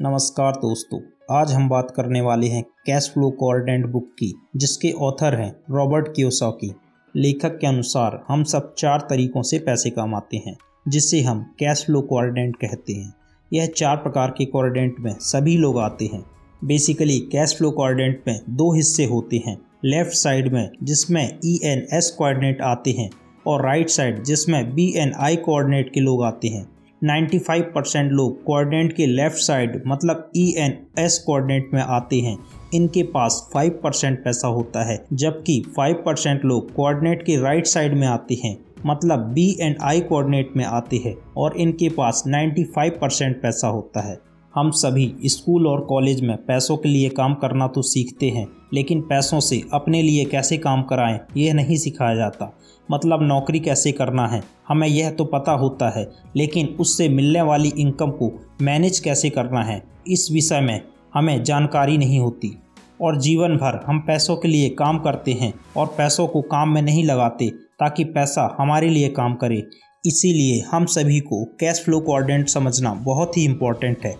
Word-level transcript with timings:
नमस्कार 0.00 0.52
दोस्तों, 0.52 0.98
आज 1.30 1.52
हम 1.52 1.68
बात 1.68 1.90
करने 1.96 2.20
वाले 2.20 2.46
हैं 2.46 2.62
कैश 2.86 3.08
फ्लो 3.14 3.28
कोऑर्डिनेट 3.30 3.86
बुक 3.86 4.04
की, 4.18 4.32
जिसके 4.56 4.92
ऑथर 4.98 5.34
हैं 5.34 5.50
रॉबर्ट 5.70 6.08
कियोसाकी। 6.16 6.70
लेखक 7.14 7.58
के 7.58 7.66
अनुसार 7.66 8.18
हम 8.28 8.44
सब 8.44 8.72
चार 8.74 9.00
तरीकों 9.00 9.42
से 9.42 9.58
पैसे 9.58 9.90
कमाते 9.90 10.36
हैं, 10.36 10.56
जिसे 10.86 11.20
हम 11.20 11.42
कैश 11.58 11.84
फ्लो 11.86 12.00
कोऑर्डिनेट 12.02 12.56
कहते 12.56 12.92
हैं। 12.92 13.12
यह 13.52 13.66
चार 13.76 13.96
प्रकार 13.96 14.34
के 14.38 14.44
कोऑर्डिनेट 14.44 15.00
में 15.00 15.14
सभी 15.20 15.56
लोग 15.56 15.78
आते 15.78 16.10
हैं। 16.12 16.24
बेसिकली 16.62 17.18
कैश 17.32 17.56
फ्लो 17.58 17.70
कोऑर्डिनेट 17.70 18.24
में 18.28 18.40
दो 18.48 18.72
हिस्से 18.74 19.04
होते 19.04 19.42
हैं, 19.46 19.56
लेफ़्ट 19.84 20.14
साइड 20.14 20.52
में 20.52 20.68
जिसमें 20.82 21.24
ई 21.44 21.58
एन 21.64 21.86
एस 21.92 22.14
कोऑर्डिनेट 22.18 22.62
आते 22.62 22.96
हैं 22.98 23.10
और 23.46 23.66
राइट 23.66 23.88
साइड 23.90 24.24
जिसमें 24.24 24.74
बी 24.74 24.92
एन 24.96 25.12
आई 25.18 25.36
कोऑर्डिनेट 25.38 25.94
के 25.94 26.00
लोग 26.00 26.24
आते 26.24 26.48
हैं। 26.48 26.68
95 27.02 27.62
परसेंट 27.74 28.10
लोग 28.12 28.42
कोऑर्डिनेट 28.44 28.92
के 28.92 29.06
लेफ़्ट 29.06 29.38
साइड 29.38 29.82
मतलब 29.86 30.30
ई 30.36 30.44
एन 30.58 30.76
एस 30.98 31.18
कोऑर्डिनेट 31.26 31.70
में 31.74 31.80
आते 31.82 32.20
हैं। 32.20 32.36
इनके 32.74 33.02
पास 33.04 33.40
5 33.54 33.70
परसेंट 33.82 34.18
पैसा 34.24 34.48
होता 34.48 34.84
है, 34.84 35.04
जबकि 35.12 35.62
5 35.78 36.02
परसेंट 36.04 36.44
लोग 36.44 36.72
कोऑर्डिनेट 36.74 37.22
के 37.22 37.36
राइट 37.42 37.66
साइड 37.66 37.94
में 37.94 38.06
आते 38.06 38.40
हैं 38.44 38.56
मतलब 38.86 39.20
बी 39.32 39.48
एंड 39.60 39.76
आई 39.82 40.00
कोऑर्डिनेट 40.00 40.52
में 40.56 40.64
आते 40.64 40.96
हैं, 40.96 41.14
और 41.36 41.56
इनके 41.56 41.88
पास 41.88 42.22
95 42.26 42.90
परसेंट 42.90 43.40
पैसा 43.42 43.68
होता 43.68 44.00
है। 44.00 44.18
हम 44.54 44.70
सभी 44.70 45.12
स्कूल 45.24 45.66
और 45.66 45.80
कॉलेज 45.80 46.20
में 46.20 46.36
पैसों 46.36 46.76
के 46.76 46.88
लिए 46.88 47.08
काम 47.08 47.34
करना 47.34 47.66
तो 47.66 47.82
सीखते 47.82 48.28
हैं, 48.28 48.46
लेकिन 48.74 49.00
पैसों 49.00 49.40
से 49.40 49.60
अपने 49.72 50.02
लिए 50.02 50.24
कैसे 50.24 50.56
काम 50.58 50.82
कराएँ, 50.82 51.18
यह 51.36 51.54
नहीं 51.54 51.76
सिखाया 51.76 52.14
जाता। 52.14 52.52
मतलब 52.90 53.22
नौकरी 53.22 53.60
कैसे 53.60 53.92
करना 53.92 54.26
है? 54.26 54.42
हमें 54.68 54.88
यह 54.88 55.10
तो 55.10 55.24
पता 55.24 55.52
होता 55.52 55.88
है, 55.98 56.06
लेकिन 56.36 56.66
उससे 56.80 57.08
मिलने 57.08 57.42
वाली 57.42 57.72
इनकम 57.78 58.10
को 58.10 58.32
मैनेज 58.62 58.98
कैसे 58.98 59.30
करना 59.30 59.62
है? 59.62 59.82
इस 60.08 60.28
विषय 60.32 60.60
में 60.60 60.80
हमें 61.14 61.42
जानकारी 61.44 61.98
नहीं 61.98 62.20
होती। 62.20 62.56
और 63.02 63.20
जीवन 63.20 63.56
भर 63.56 63.80
हम 63.86 63.98
पैसों 63.98 64.36
के 64.36 64.48
लिए 64.48 64.68
काम 64.68 64.98
करते 64.98 65.32
हैं 65.32 65.52
और 65.76 65.86
पैसों 65.86 66.26
को 66.26 66.42
काम 66.42 66.74
में 66.74 66.82
नहीं 66.82 67.04
लगाते 67.04 67.50
ताकि 67.50 68.04
पैसा 68.04 68.56
हमारे 68.58 68.88
लिए 68.88 69.08
काम 69.08 69.34
करे। 69.34 69.62
इसीलिए 70.06 70.62
हम 70.70 70.86
सभी 70.86 71.20
को 71.20 71.44
कैश 71.60 71.82
फ्लो 71.84 72.00
कोऑर्डिनेट 72.00 72.48
समझना 72.48 72.92
बहुत 72.94 73.36
ही 73.36 73.44
इम्पोर्टेंट 73.44 74.04
है। 74.04 74.14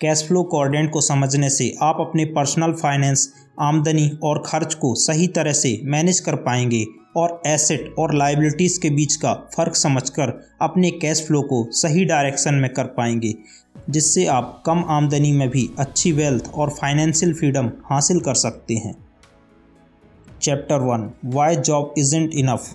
कैश 0.00 0.22
फ्लो 0.28 0.42
कोऑर्डिनेट 0.42 0.90
को 0.92 1.00
समझने 1.00 1.50
से 1.50 1.74
आप 1.82 1.96
अपने 2.00 2.24
पर्सनल 2.24 2.72
फाइनेंस 2.72 3.28
आमदनी 3.60 4.10
और 4.22 4.42
खर्च 4.46 4.74
को 4.74 4.94
सही 4.94 5.26
तरह 5.28 5.52
से 5.52 5.80
मैनेज 5.84 6.20
कर 6.20 6.34
पाएँगे 6.36 6.84
और 7.16 7.40
एसेट 7.46 7.94
और 7.98 8.14
लाइबिलिटीज़ 8.14 8.80
के 8.80 8.90
बीच 8.90 9.16
का 9.16 9.32
फ़र्क 9.56 9.76
समझकर 9.76 10.32
अपने 10.62 10.90
कैश 10.90 11.26
फ्लो 11.26 11.42
को 11.42 11.64
सही 11.72 12.04
डायरेक्शन 12.04 12.54
में 12.54 12.72
कर 12.72 12.84
पाएँगे, 12.86 13.34
जिससे 13.90 14.26
आप 14.26 14.62
कम 14.66 14.84
आमदनी 14.88 15.32
में 15.32 15.48
भी 15.48 15.68
अच्छी 15.78 16.12
वेल्थ 16.12 16.50
और 16.54 16.70
फाइनेंशियल 16.70 17.34
फ्रीडम 17.34 17.70
हासिल 17.84 18.20
कर 18.20 18.34
सकते 18.34 18.74
हैं। 18.74 18.94
Chapter 20.42 20.80
one 20.80 21.10
why 21.24 21.56
job 21.56 21.94
isn't 21.98 22.34
enough 22.34 22.74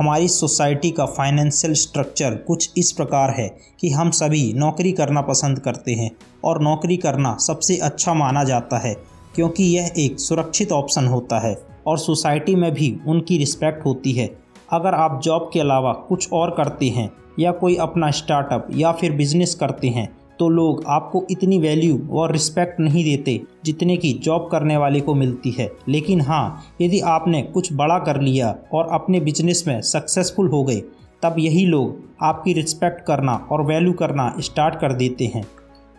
हमारी 0.00 0.28
सोसाइटी 0.28 0.90
का 0.90 1.04
फाइनेंशियल 1.06 1.72
स्ट्रक्चर 1.74 2.34
कुछ 2.36 2.72
इस 2.76 2.92
प्रकार 2.92 3.30
है 3.30 3.48
कि 3.80 3.88
हम 3.90 4.10
सभी 4.10 4.52
नौकरी 4.52 4.92
करना 4.92 5.20
पसंद 5.20 5.58
करते 5.58 5.94
हैं 5.94 6.10
और 6.44 6.62
नौकरी 6.62 6.96
करना 6.96 7.36
सबसे 7.36 7.76
अच्छा 7.76 8.14
माना 8.14 8.44
जाता 8.44 8.78
है, 8.78 8.94
क्योंकि 9.34 9.64
यह 9.64 9.90
एक 9.98 10.20
सुरक्षित 10.20 10.72
ऑप्शन 10.72 11.06
होता 11.06 11.38
है 11.38 11.54
और 11.86 11.98
सोसाइटी 11.98 12.54
में 12.54 12.72
भी 12.74 12.94
उनकी 13.06 13.38
रिस्पेक्ट 13.38 13.84
होती 13.86 14.12
है। 14.12 14.26
अगर 14.72 14.94
आप 14.94 15.20
जॉब 15.24 15.50
के 15.52 15.60
अलावा 15.60 15.92
कुछ 16.08 16.32
और 16.32 16.50
करते 16.50 16.88
हैं 16.88 17.10
या 17.38 17.52
कोई 17.52 17.76
अपना 17.76 18.10
स्टार्टअप 18.10 18.68
या 18.74 18.92
फिर 18.92 19.12
बिज़नेस 19.12 19.54
करते 19.54 19.88
हैं 19.88 20.08
तो 20.40 20.48
लोग 20.48 20.84
आपको 20.88 21.24
इतनी 21.30 21.58
वैल्यू 21.58 21.98
और 22.12 22.32
रिस्पेक्ट 22.32 22.80
नहीं 22.80 23.04
देते 23.04 23.40
जितने 23.64 23.96
की 23.96 24.12
जॉब 24.12 24.48
करने 24.52 24.76
वाले 24.76 25.00
को 25.00 25.14
मिलती 25.14 25.50
है। 25.50 25.70
लेकिन 25.88 26.20
हाँ 26.20 26.62
यदि 26.80 27.00
आपने 27.00 27.42
कुछ 27.44 27.72
बड़ा 27.72 27.98
कर 27.98 28.20
लिया 28.20 28.54
और 28.72 28.88
अपने 28.88 29.20
बिज़नेस 29.20 29.64
में 29.66 29.80
सक्सेसफुल 29.82 30.48
हो 30.48 30.62
गए, 30.64 30.80
तब 31.22 31.34
यही 31.38 31.64
लोग 31.66 32.08
आपकी 32.22 32.52
रिस्पेक्ट 32.52 33.04
करना 33.06 33.34
और 33.52 33.62
वैल्यू 33.62 33.92
करना 33.92 34.32
स्टार्ट 34.40 34.74
कर 34.74 34.92
देते 34.92 35.26
हैं। 35.34 35.44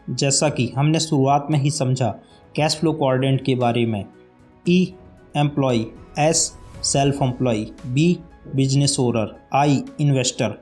जैसा 0.10 0.50
कि 0.50 0.68
हमने 0.78 1.00
शुरुआत 1.00 1.48
में 1.52 1.60
ही 1.60 1.72
समझा 1.72 2.10
कैश 2.56 2.76
फ्लो 2.76 2.94
कोऑर्डिनेट 2.94 3.46
के 3.46 3.56
बारे 3.56 3.86
में। 3.86 4.06
E 4.70 4.94
employ 5.38 5.86
S 6.20 6.54
self 6.84 7.22
employ 7.22 7.66
B 7.88 8.18
business 8.56 9.00
owner 9.00 9.36
I 9.54 9.84
investor 10.02 10.58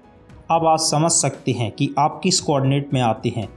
अब 0.51 0.65
आप 0.65 0.79
समझ 0.79 1.11
सकते 1.11 1.51
हैं 1.51 1.71
कि 1.71 1.89
आप 1.99 2.19
किस 2.23 2.39
कोऑर्डिनेट 2.41 2.93
में 2.93 3.01
आते 3.01 3.33
हैं। 3.37 3.47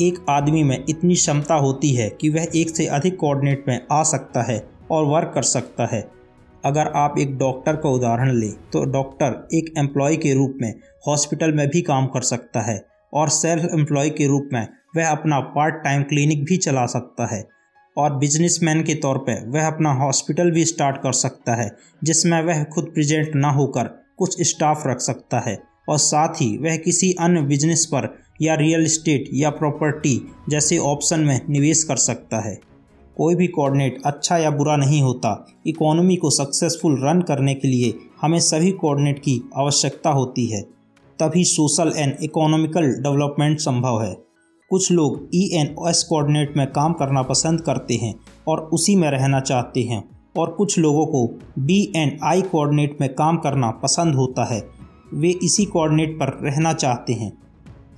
एक 0.00 0.24
आदमी 0.28 0.62
में 0.62 0.84
इतनी 0.88 1.14
क्षमता 1.14 1.54
होती 1.54 1.92
है 1.94 2.08
कि 2.20 2.28
वह 2.28 2.46
एक 2.56 2.76
से 2.76 2.86
अधिक 2.86 3.16
कोऑर्डिनेट 3.16 3.64
में 3.68 3.80
आ 3.92 4.02
सकता 4.02 4.42
है 4.42 4.58
और 4.90 5.04
वर्क 5.04 5.32
कर 5.34 5.42
सकता 5.42 5.86
है। 5.86 6.00
अगर 6.64 6.86
आप 6.96 7.14
एक 7.18 7.36
डॉक्टर 7.38 7.76
का 7.76 7.88
उदाहरण 7.88 8.32
लें 8.32 8.52
तो 8.72 8.84
डॉक्टर 8.84 9.48
एक 9.54 9.72
एम्प्लॉय 9.78 10.16
के 10.16 10.34
रूप 10.34 10.58
में 10.62 10.72
हॉस्पिटल 11.06 11.52
में 11.52 11.66
भी 11.68 11.82
काम 11.82 12.06
कर 12.06 12.20
सकता 12.20 12.60
है 12.60 12.84
और 13.12 13.28
सेल्फ 13.28 13.64
एम्प्लॉय 13.74 14.10
के 14.10 14.26
रूप 14.26 14.48
में 14.52 14.66
वह 14.96 15.08
अपना 15.08 15.40
पार्ट 15.40 15.74
टाइम 15.74 16.02
क्लिनिक 16.02 16.44
भी 16.44 16.56
चला 16.56 16.86
सकता 16.86 17.26
है 17.26 17.48
और 17.96 18.16
बिजनेसमैन 18.16 18.82
के 18.82 18.94
तौर 18.94 19.18
पर 19.18 19.48
वह 19.48 19.66
अपना 19.66 19.92
हॉस्पिटल 19.92 20.50
भी 20.50 20.64
स्टार्ट 20.64 20.96
कर 20.96 21.12
सकता 21.12 21.54
है, 21.54 21.70
जिसमें 22.04 22.42
वह 22.42 22.62
खुद 22.64 22.84
प्रेजेंट 22.84 23.34
ना 23.34 23.50
होकर 23.50 23.84
कुछ 24.18 24.42
स्टाफ 24.42 24.86
रख 24.86 25.00
सकता 25.00 25.40
है। 25.40 25.58
और 25.88 25.98
साथ 25.98 26.34
ही 26.34 26.56
वह 26.58 26.76
किसी 26.76 27.12
अन्य 27.12 27.40
बिज़नेस 27.42 27.84
पर 27.86 28.06
या 28.42 28.54
रियल 28.54 28.84
इस्टेट 28.84 29.28
या 29.34 29.50
प्रॉपर्टी 29.50 30.20
जैसे 30.48 30.78
ऑप्शन 30.78 31.20
में 31.20 31.40
निवेश 31.48 31.82
कर 31.84 31.96
सकता 31.96 32.40
है। 32.40 32.58
कोई 33.16 33.34
भी 33.34 33.46
कोऑर्डिनेट 33.46 33.98
अच्छा 34.06 34.36
या 34.38 34.50
बुरा 34.50 34.76
नहीं 34.76 35.02
होता। 35.02 35.46
इकोनॉमी 35.66 36.16
को 36.16 36.30
सक्सेसफुल 36.30 36.96
रन 37.02 37.20
करने 37.20 37.54
के 37.54 37.68
लिए 37.68 37.94
हमें 38.20 38.38
सभी 38.40 38.70
कोऑर्डिनेट 38.72 39.18
की 39.18 39.40
आवश्यकता 39.56 40.10
होती 40.10 40.46
है। 40.46 40.60
तभी 41.18 41.44
सोशल 41.44 41.92
एंड 41.96 42.14
इकोनॉमिकल 42.22 42.86
डेवलपमेंट 43.02 43.58
संभव 43.58 44.02
है। 44.02 44.14
कुछ 44.70 44.90
लोग 44.92 45.28
ई 45.34 45.42
एन 45.54 45.74
एस 45.88 46.02
कोऑर्डिनेट 46.02 46.56
में 46.56 46.66
काम 46.66 46.92
करना 46.92 47.22
पसंद 47.22 47.60
करते 47.60 47.94
हैं 47.94 48.14
और 48.48 48.60
उसी 48.72 48.96
में 48.96 49.10
रहना 49.10 49.40
चाहते 49.40 49.82
हैं 49.82 50.02
और 50.36 50.50
कुछ 50.50 50.78
लोगों 50.78 51.06
को 51.06 51.26
बी 51.58 51.80
एंड 51.96 52.18
आई 52.24 52.42
कोऑर्डिनेट 52.42 52.96
में 53.00 53.08
काम 53.14 53.36
करना 53.36 53.70
पसंद 53.70 54.14
होता 54.14 54.44
है। 54.44 54.60
वे 55.14 55.30
इसी 55.42 55.64
कोऑर्डिनेट 55.64 56.14
पर 56.14 56.38
रहना 56.42 56.72
चाहते 56.72 57.12
हैं। 57.12 57.32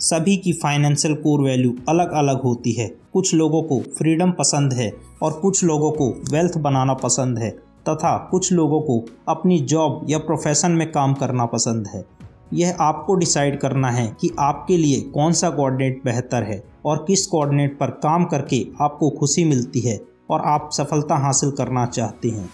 सभी 0.02 0.36
की 0.36 0.52
फाइनेंशियल 0.52 1.14
कोर 1.14 1.40
वैल्यू 1.40 1.72
अलग 1.88 2.12
अलग 2.12 2.40
होती 2.42 2.72
है। 2.72 2.86
कुछ 3.12 3.34
लोगों 3.34 3.62
को 3.62 3.78
फ्रीडम 3.98 4.30
पसंद 4.30 4.72
है 4.72 4.90
और 5.22 5.32
कुछ 5.32 5.62
लोगों 5.64 5.90
को 5.90 6.08
वेल्थ 6.32 6.56
बनाना 6.58 6.94
पसंद 6.94 7.38
है 7.38 7.50
तथा 7.88 8.16
कुछ 8.30 8.52
लोगों 8.52 8.80
को 8.80 8.98
अपनी 9.28 9.58
जॉब 9.64 10.06
या 10.10 10.18
प्रोफेशन 10.18 10.72
में 10.72 10.90
काम 10.92 11.14
करना 11.14 11.46
पसंद 11.46 11.86
है। 11.86 12.04
यह 12.52 12.76
आपको 12.80 13.14
डिसाइड 13.14 13.58
करना 13.60 13.90
है 13.90 14.06
कि 14.20 14.30
आपके 14.38 14.76
लिए 14.76 15.00
कौन 15.10 15.32
सा 15.32 15.50
कोऑर्डिनेट 15.50 16.02
बेहतर 16.04 16.42
है 16.42 16.62
और 16.86 17.04
किस 17.06 17.26
कोऑर्डिनेट 17.26 17.78
पर 17.78 17.90
काम 18.02 18.24
करके 18.24 18.64
आपको 18.80 19.10
खुशी 19.10 19.44
मिलती 19.44 19.80
है 19.80 19.98
और 20.30 20.42
आप 20.46 20.68
सफलता 20.72 21.16
हासिल 21.16 21.50
करना 21.50 21.86
चाहते 21.86 22.28
हैं। 22.28 22.48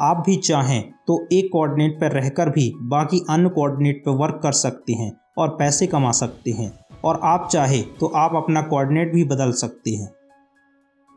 आप 0.00 0.22
भी 0.26 0.36
चाहें 0.36 0.82
तो 1.06 1.20
एक 1.32 1.48
कोऑर्डिनेट 1.52 2.00
पर 2.00 2.12
रहकर 2.12 2.50
भी 2.50 2.72
बाकी 2.88 3.24
अन्य 3.30 3.48
कोऑर्डिनेट 3.48 4.02
पर 4.06 4.16
वर्क 4.16 4.40
कर 4.42 4.52
सकते 4.54 4.92
हैं 4.92 5.12
और 5.38 5.48
पैसे 5.48 5.86
कमा 5.86 6.10
सकते 6.12 6.50
हैं। 6.50 6.72
और 7.08 7.20
आप 7.24 7.48
चाहे 7.52 7.80
तो 8.00 8.06
आप 8.16 8.32
अपना 8.36 8.62
कोऑर्डिनेट 8.62 9.12
भी 9.12 9.24
बदल 9.26 9.52
सकते 9.54 9.90
हैं। 9.90 10.08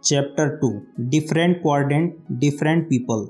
Chapter 0.03 0.49
two 0.57 0.69
different 1.09 1.61
coordinate 1.63 2.17
different 2.39 2.87
people 2.89 3.27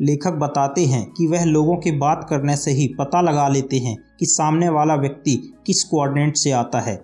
लेखक 0.00 0.32
बताते 0.38 0.84
हैं 0.86 1.04
कि 1.12 1.26
वह 1.26 1.44
लोगों 1.44 1.76
के 1.76 1.90
बात 1.98 2.26
करने 2.30 2.56
से 2.56 2.70
ही 2.70 2.86
पता 2.98 3.20
लगा 3.20 3.48
लेते 3.48 3.78
हैं 3.78 3.96
कि 4.20 4.26
सामने 4.26 4.68
वाला 4.68 4.94
व्यक्ति 4.96 5.36
किस 5.66 5.82
कोऑर्डिनेट 5.84 6.36
से 6.36 6.50
आता 6.52 6.80
है। 6.80 6.96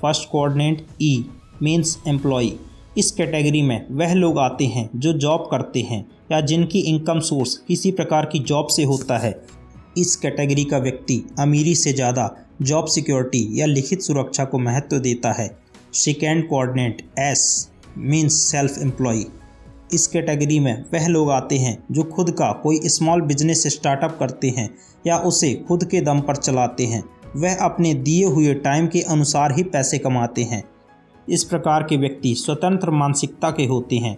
First 0.00 0.28
coordinate 0.30 0.86
E 1.02 1.14
means 1.62 1.96
employ 2.08 2.50
इस 2.98 3.10
कैटेगरी 3.10 3.62
में 3.62 3.86
वह 3.90 4.14
लोग 4.14 4.38
आते 4.38 4.66
हैं 4.66 4.88
जो 4.96 5.12
जॉब 5.18 5.48
करते 5.50 5.80
हैं 5.80 6.04
या 6.32 6.40
जिनकी 6.42 6.80
इनकम 6.88 7.20
सोर्स 7.20 7.56
किसी 7.68 7.90
प्रकार 7.92 8.26
की 8.26 8.38
जॉब 8.40 8.66
से 8.66 8.84
होता 8.84 9.18
है। 9.18 9.34
इस 9.98 10.14
कैटेगरी 10.16 10.64
का 10.64 10.78
व्यक्ति 10.78 11.22
अमीरी 11.38 11.74
से 11.74 11.92
ज़्यादा 11.92 12.24
जॉब 12.62 12.86
सिक्योरिटी 12.86 13.60
या 13.60 13.66
लिखित 13.66 14.02
सुरक्षा 14.02 14.44
को 14.44 14.58
महत्व 14.58 14.98
देता 14.98 15.32
है। 15.32 15.48
Second 15.94 16.48
coordinate 16.48 17.02
S 17.18 17.70
means 17.98 18.34
self 18.42 18.78
employ 18.78 19.24
इस 19.94 20.06
कैटेगरी 20.06 20.58
में 20.60 20.84
वह 20.94 21.06
लोग 21.06 21.30
आते 21.30 21.58
हैं 21.58 21.76
जो 21.92 22.02
खुद 22.02 22.30
का 22.30 22.52
कोई 22.52 22.80
स्मॉल 22.84 23.20
बिज़नेस 23.20 23.66
स्टार्टअप 23.66 24.16
करते 24.20 24.48
हैं 24.48 24.68
या 25.06 25.18
उसे 25.18 25.54
खुद 25.68 25.84
के 25.84 26.00
दम 26.00 26.20
पर 26.20 26.36
चलाते 26.36 26.86
हैं। 26.86 27.02
वह 27.36 27.56
अपने 27.56 27.94
दिए 27.94 28.24
हुए 28.24 28.54
टाइम 28.54 28.86
के 28.86 29.00
अनुसार 29.00 29.56
ही 29.56 29.62
पैसे 29.62 29.98
कमाते 29.98 30.42
हैं। 30.42 30.62
इस 31.28 31.44
प्रकार 31.44 31.82
के 31.82 31.96
व्यक्ति 31.96 32.34
स्वतंत्र 32.34 32.90
मानसिकता 32.90 33.50
के 33.50 33.66
होते 33.66 33.96
हैं। 33.96 34.16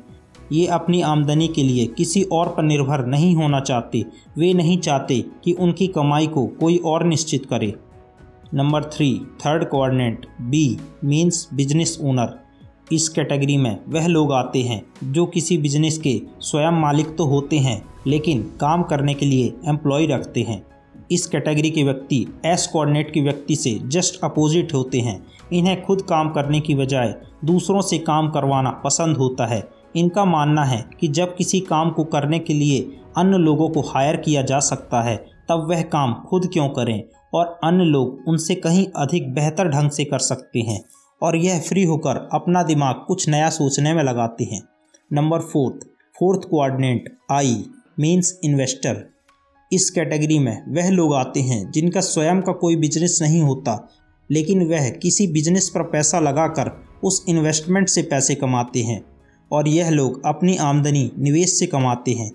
ये 0.53 0.67
अपनी 0.67 1.01
आमदनी 1.03 1.49
के 1.49 1.63
लिए 1.63 1.87
किसी 1.87 2.23
और 2.23 2.49
पर 2.49 2.63
निर्भर 2.63 3.07
नहीं 3.07 3.35
होना 3.37 3.61
चाहते। 3.61 4.05
वे 4.39 4.53
नहीं 4.55 4.79
चाहते 4.79 5.25
कि 5.45 5.53
उनकी 5.53 5.87
कमाई 5.87 6.27
को 6.27 6.47
कोई 6.61 6.77
और 6.77 7.05
निश्चित 7.05 7.47
करे। 7.47 7.75
Number 8.55 8.83
three, 8.85 9.15
third 9.41 9.65
coordinate 9.69 10.27
B, 10.41 10.77
means 11.05 11.49
business 11.55 11.99
owner. 12.03 12.35
इस 12.93 13.09
कैटेगरी 13.09 13.57
में 13.57 13.79
वह 13.89 14.07
लोग 14.07 14.33
आते 14.33 14.63
हैं 14.63 14.81
जो 15.05 15.25
किसी 15.27 15.57
बिज़नेस 15.59 15.99
के 15.99 16.21
स्वयं 16.41 16.81
मालिक 16.81 17.17
तो 17.17 17.25
होते 17.25 17.59
हैं, 17.59 17.83
लेकिन 18.07 18.43
काम 18.61 18.83
करने 18.83 19.15
के 19.15 19.27
लिए 19.27 19.53
एम्प्लॉय 19.69 20.07
रखते 20.07 20.43
हैं। 20.43 20.63
इस 21.11 21.27
कैटेगरी 21.27 21.71
के 21.71 21.83
व्यक्ति, 21.83 22.27
एस 22.47 22.67
कोऑर्डिनेट 22.67 23.13
के 23.15 23.21
व्यक्ति 23.21 23.57
से 23.57 23.79
जस्ट 23.87 24.21
अपोजिट 24.25 24.75
होते 24.75 25.01
हैं। 25.01 25.27
इन्हें 25.53 25.83
खुद 25.83 26.03
काम 26.03 26.31
करने 26.31 26.61
की 26.61 26.75
बजाय 26.75 27.15
दूसरों 27.45 27.81
से 27.81 27.99
काम 27.99 28.31
करवाना 28.31 28.71
पसंद 28.71 29.17
होता 29.17 29.47
है। 29.47 29.63
इनका 29.97 30.25
मानना 30.25 30.65
है 30.65 30.85
कि 31.01 31.09
जब 31.09 31.37
किसी 31.37 31.61
काम 31.61 31.91
को 31.91 32.05
करने 32.05 32.39
के 32.39 32.55
लिए 32.55 32.81
अन्य 33.17 33.39
लोगों 33.39 33.69
को 33.69 33.81
हायर 33.81 34.17
किया 34.17 34.43
जा 34.43 34.59
सकता 34.61 35.03
है, 35.03 35.17
तब 35.49 35.67
वह 35.71 35.83
काम 35.83 36.15
खुद 36.15 36.51
क्यों 36.53 36.69
करें? 36.69 37.03
और 37.35 37.59
अन्य 37.65 37.85
लोग 37.85 38.29
उनसे 38.29 38.55
कहीं 38.55 38.87
अधिक 38.97 39.33
बेहतर 39.35 39.69
ढंग 39.69 39.91
से 39.91 40.05
कर 40.05 40.19
सकते 40.19 40.61
हैं 40.61 40.83
और 41.23 41.37
यह 41.37 41.61
फ्री 41.61 41.85
होकर 41.85 42.29
अपना 42.33 42.63
दिमाग 42.63 43.05
कुछ 43.07 43.29
नया 43.29 43.49
सोचने 43.51 43.95
में 43.95 44.03
लगाते 44.03 44.45
हैं। 44.45 44.63
Number 45.11 45.41
fourth 45.43 45.87
fourth 46.17 46.49
coordinate 46.49 47.17
I 47.33 47.65
means 48.01 48.39
investor. 48.45 49.05
इस 49.73 49.91
कैटेगरी 49.91 50.39
में 50.39 50.75
वह 50.75 50.91
लोग 50.91 51.15
आते 51.15 51.41
हैं 51.41 51.71
जिनका 51.71 52.01
स्वयं 52.01 52.41
का 52.43 52.53
कोई 52.53 52.77
बिज़नेस 52.77 53.19
नहीं 53.23 53.41
होता, 53.43 53.89
लेकिन 54.31 54.67
वह 54.67 54.89
किसी 54.93 55.27
बिज़नेस 55.27 55.69
पर 55.69 55.83
पैसा 55.83 56.21
लगाकर 56.21 56.71
उस 57.05 57.25
इन्वेस्टमेंट 57.29 57.89
से 57.89 58.03
पैसे 58.03 58.35
कमाते 58.35 58.83
हैं 58.83 59.05
और 59.51 59.69
यह 59.69 59.91
लोग 59.91 60.21
अपनी 60.27 60.57
आमदनी 60.57 61.11
निवेश 61.19 61.59
से 61.59 61.67
कमाते 61.67 62.13
हैं। 62.13 62.31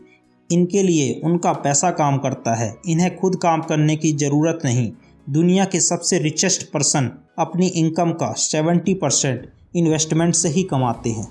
इनके 0.50 0.84
लिए 0.84 1.20
उनका 1.24 1.54
पैसा 1.56 1.92
काम 1.92 2.18
करता 2.18 2.56
है। 2.56 2.74
इन्हें 2.88 3.16
खुद 3.18 3.36
काम 3.36 3.62
करने 3.62 3.96
की 3.96 4.12
ज़रूरत 4.14 4.60
नहीं। 4.66 4.92
दुनिया 5.28 5.66
के 5.66 5.80
सबसे 5.80 6.20
रिचेस्ट 6.20 6.70
पर्सन 6.72 7.10
अपनी 7.40 7.68
इनकम 7.68 8.12
का 8.14 8.34
70 8.40 8.94
परसेंट 8.94 9.48
इन्वेस्टमेंट 9.76 10.36
से 10.36 10.50
ही 10.50 10.64
कमाते 10.64 11.10
हैं। 11.10 11.28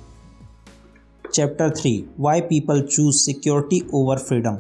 Chapter 1.24 1.70
three 1.70 1.92
why 2.18 2.40
people 2.40 2.80
choose 2.82 3.16
security 3.16 3.82
over 3.94 4.18
freedom 4.18 4.58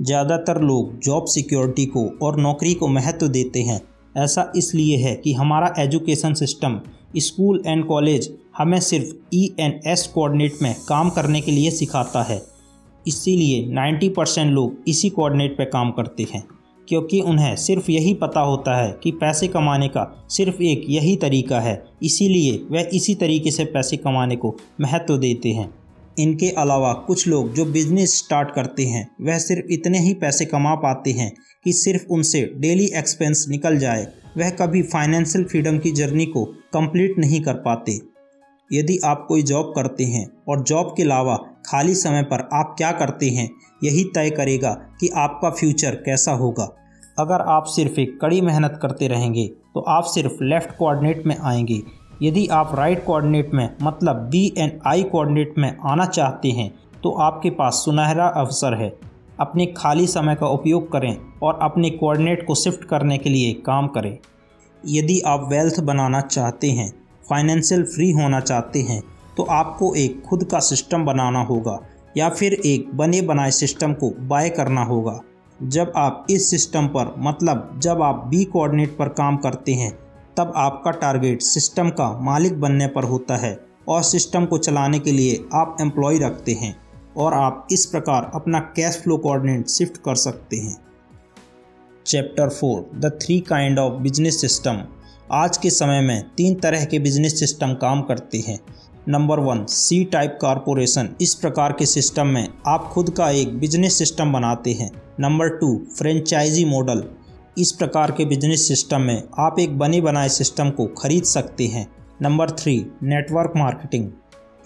ज़्यादातर 0.00 0.60
लोग 0.62 0.98
जॉब 1.00 1.24
सिक्योरिटी 1.26 1.86
को 1.86 2.04
और 2.22 2.36
नौकरी 2.36 2.74
को 2.74 2.88
महत्व 2.88 3.28
देते 3.28 3.62
हैं। 3.62 3.80
ऐसा 4.16 4.52
इसलिए 4.56 4.96
है 4.96 5.14
कि 5.14 5.32
हमारा 5.32 5.72
education 5.78 6.34
system 6.34 6.80
school 7.18 7.62
and 7.66 7.84
college 7.86 8.30
हमें 8.58 8.78
सिर्फ़ 8.80 9.14
ई 9.34 9.44
एन 9.60 9.80
एस 9.86 10.06
कोऑर्डिनेट 10.14 10.62
में 10.62 10.74
काम 10.88 11.10
करने 11.10 11.40
के 11.40 11.52
लिए 11.52 11.70
सिखाता 11.70 12.22
है। 12.22 12.40
इसीलिए 13.08 13.66
90 13.72 14.08
परसेंट 14.08 14.50
लोग 14.52 14.84
इसी 14.88 15.08
कोऑर्डिनेट 15.10 15.52
पर 15.52 15.64
काम 15.64 15.90
करते 15.90 16.26
हैं, 16.34 16.42
क्योंकि 16.88 17.20
उन्हें 17.20 17.54
सिर्फ़ 17.56 17.90
यही 17.90 18.14
पता 18.14 18.40
होता 18.40 18.76
है 18.76 18.94
कि 19.02 19.10
पैसे 19.10 19.48
कमाने 19.48 19.88
का 19.88 20.26
सिर्फ़ 20.30 20.62
एक 20.62 20.84
यही 20.88 21.16
तरीका 21.16 21.60
है, 21.60 21.82
इसीलिए 22.02 22.66
वह 22.70 22.88
इसी 22.92 23.14
तरीके 23.14 23.50
से 23.50 23.64
पैसे 23.64 23.96
कमाने 23.96 24.36
को 24.36 24.54
महत्व 24.80 25.16
देते 25.16 25.48
हैं। 25.48 25.74
इनके 26.18 26.48
अलावा 26.50 26.92
कुछ 27.06 27.26
लोग 27.28 27.52
जो 27.54 27.64
बिज़नेस 27.64 28.16
स्टार्ट 28.18 28.50
करते 28.54 28.84
हैं 28.84 29.08
वह 29.20 29.38
सिर्फ़ 29.38 29.72
इतने 29.72 29.98
ही 29.98 30.14
पैसे 30.14 30.44
कमा 30.44 30.74
पाते 30.74 31.10
हैं 31.10 31.32
कि 31.64 31.72
सिर्फ़ 31.72 32.06
उनसे 32.10 32.42
डेली 32.56 32.86
एक्सपेंस 32.96 33.44
निकल 33.48 33.78
जाए 33.78 34.06
वह 34.38 34.50
कभी 34.50 34.82
फाइनेंशियल 34.82 35.44
फ्रीडम 35.44 35.78
की 35.78 35.90
जर्नी 35.90 36.26
को 36.26 36.44
कंप्लीट 36.72 37.18
नहीं 37.18 37.40
कर 37.40 37.54
पाते। 37.54 38.00
यदि 38.70 38.98
आप 39.04 39.24
कोई 39.28 39.42
जॉब 39.42 39.72
करते 39.76 40.04
हैं 40.04 40.26
और 40.48 40.62
जॉब 40.62 40.94
के 40.96 41.02
अलावा 41.02 41.36
खाली 41.68 41.94
समय 41.94 42.22
पर 42.22 42.48
आप 42.52 42.74
क्या 42.78 42.90
करते 42.92 43.28
हैं, 43.28 43.48
यही 43.84 44.04
तय 44.04 44.30
करेगा 44.30 44.70
कि 45.00 45.08
आपका 45.16 45.50
फ्यूचर 45.50 45.94
कैसा 46.04 46.32
होगा। 46.32 46.68
अगर 47.18 47.40
आप 47.48 47.64
सिर्फ़ 47.66 47.98
एक 48.00 48.18
कड़ी 48.22 48.40
मेहनत 48.40 48.78
करते 48.82 49.08
रहेंगे 49.08 49.46
तो 49.74 49.80
आप 49.80 50.04
सिर्फ़ 50.04 50.42
लेफ़्ट 50.42 50.76
कोऑर्डिनेट 50.76 51.26
में 51.26 51.36
आएँगे। 51.38 51.82
यदि 52.22 52.46
आप 52.48 52.74
राइट 52.74 53.04
कोऑर्डिनेट 53.04 53.50
में 53.54 53.68
मतलब 53.82 54.16
बी 54.30 54.46
एंड 54.58 54.78
आई 54.86 55.02
कोऑर्डिनेट 55.02 55.54
में 55.58 55.76
आना 55.84 56.06
चाहते 56.06 56.50
हैं 56.50 56.70
तो 57.02 57.10
आपके 57.18 57.50
पास 57.50 57.82
सुनहरा 57.84 58.26
अवसर 58.36 58.74
है। 58.74 58.92
अपने 59.40 59.66
खाली 59.76 60.06
समय 60.06 60.34
का 60.34 60.46
उपयोग 60.46 60.90
करें 60.92 61.16
और 61.42 61.58
अपने 61.62 61.90
कोऑर्डिनेट 61.90 62.46
को 62.46 62.54
शिफ्ट 62.54 62.84
करने 62.84 63.18
के 63.18 63.30
लिए 63.30 63.52
काम 63.66 63.86
करें। 63.88 64.16
यदि 64.84 65.20
आप 65.26 65.46
वेल्थ 65.50 65.80
बनाना 65.80 66.20
चाहते 66.20 66.70
हैं, 66.70 66.92
फाइनेंशियल 67.30 67.84
फ्री 67.84 68.10
होना 68.12 68.40
चाहते 68.40 68.82
हैं 68.82 69.02
तो 69.38 69.42
आपको 69.42 69.94
एक 69.94 70.22
खुद 70.22 70.44
का 70.44 70.58
सिस्टम 70.60 71.04
बनाना 71.04 71.42
होगा 71.42 71.78
या 72.16 72.28
फिर 72.28 72.52
एक 72.52 72.90
बने 72.94 73.20
बनाए 73.22 73.50
सिस्टम 73.50 73.92
को 73.92 74.10
बाय 74.20 74.48
करना 74.50 74.82
होगा। 74.84 75.20
जब 75.60 75.92
आप 75.96 76.26
इस 76.30 76.50
सिस्टम 76.50 76.86
पर 76.86 77.14
मतलब 77.18 77.78
जब 77.82 78.02
आप 78.02 78.24
बी 78.26 78.44
कोऑर्डिनेट 78.44 78.96
पर 78.96 79.08
काम 79.08 79.36
करते 79.36 79.74
हैं, 79.74 79.90
तब 80.36 80.52
आपका 80.56 80.90
टारगेट 80.90 81.42
सिस्टम 81.42 81.90
का 81.90 82.10
मालिक 82.20 82.60
बनने 82.60 82.86
पर 82.86 83.04
होता 83.04 83.36
है 83.36 83.58
और 83.88 84.02
सिस्टम 84.02 84.44
को 84.46 84.58
चलाने 84.58 84.98
के 84.98 85.12
लिए 85.12 85.44
आप 85.54 85.76
एम्प्लॉय 85.80 86.18
रखते 86.18 86.52
हैं 86.52 86.74
और 87.16 87.34
आप 87.34 87.66
इस 87.72 87.86
प्रकार 87.86 88.30
अपना 88.34 88.58
कैश 88.76 89.00
फ्लो 89.02 89.16
कोऑर्डिनेट 89.16 89.68
शिफ्ट 89.68 89.96
कर 89.96 90.14
सकते 90.14 90.56
हैं। 90.56 90.76
Chapter 92.06 92.48
four 92.48 92.90
the 92.98 93.18
three 93.22 93.40
kind 93.40 93.78
of 93.78 94.02
business 94.02 94.40
system 94.40 94.82
आज 95.32 95.56
के 95.56 95.70
समय 95.70 96.00
में 96.00 96.22
तीन 96.36 96.54
तरह 96.54 96.84
के 96.84 96.98
बिज़नेस 96.98 97.38
सिस्टम 97.40 97.72
काम 97.74 98.02
करते 98.02 98.38
हैं। 98.38 98.58
Number 99.10 99.38
one 99.38 99.64
C 99.64 100.02
type 100.04 100.36
corporation 100.42 101.08
इस 101.20 101.34
प्रकार 101.34 101.72
के 101.72 101.86
सिस्टम 101.86 102.26
में 102.26 102.48
आप 102.66 102.90
खुद 102.92 103.10
का 103.10 103.28
एक 103.30 103.58
बिज़नेस 103.58 103.98
सिस्टम 103.98 104.32
बनाते 104.32 104.72
हैं। 104.72 104.90
नंबर 105.20 105.48
टू 105.48 105.68
फ्रेंचाइजी 105.98 106.64
मॉडल 106.64 107.02
इस 107.58 107.72
प्रकार 107.72 108.10
के 108.10 108.24
बिज़नेस 108.24 108.66
सिस्टम 108.68 109.00
में 109.00 109.22
आप 109.38 109.58
एक 109.60 109.78
बने 109.78 110.00
बनाए 110.00 110.28
सिस्टम 110.28 110.70
को 110.70 110.86
खरीद 110.98 111.24
सकते 111.24 111.66
हैं। 111.66 111.86
नंबर 112.22 112.50
थ्री 112.50 112.76
नेटवर्क 113.02 113.52
मार्केटिंग 113.56 114.10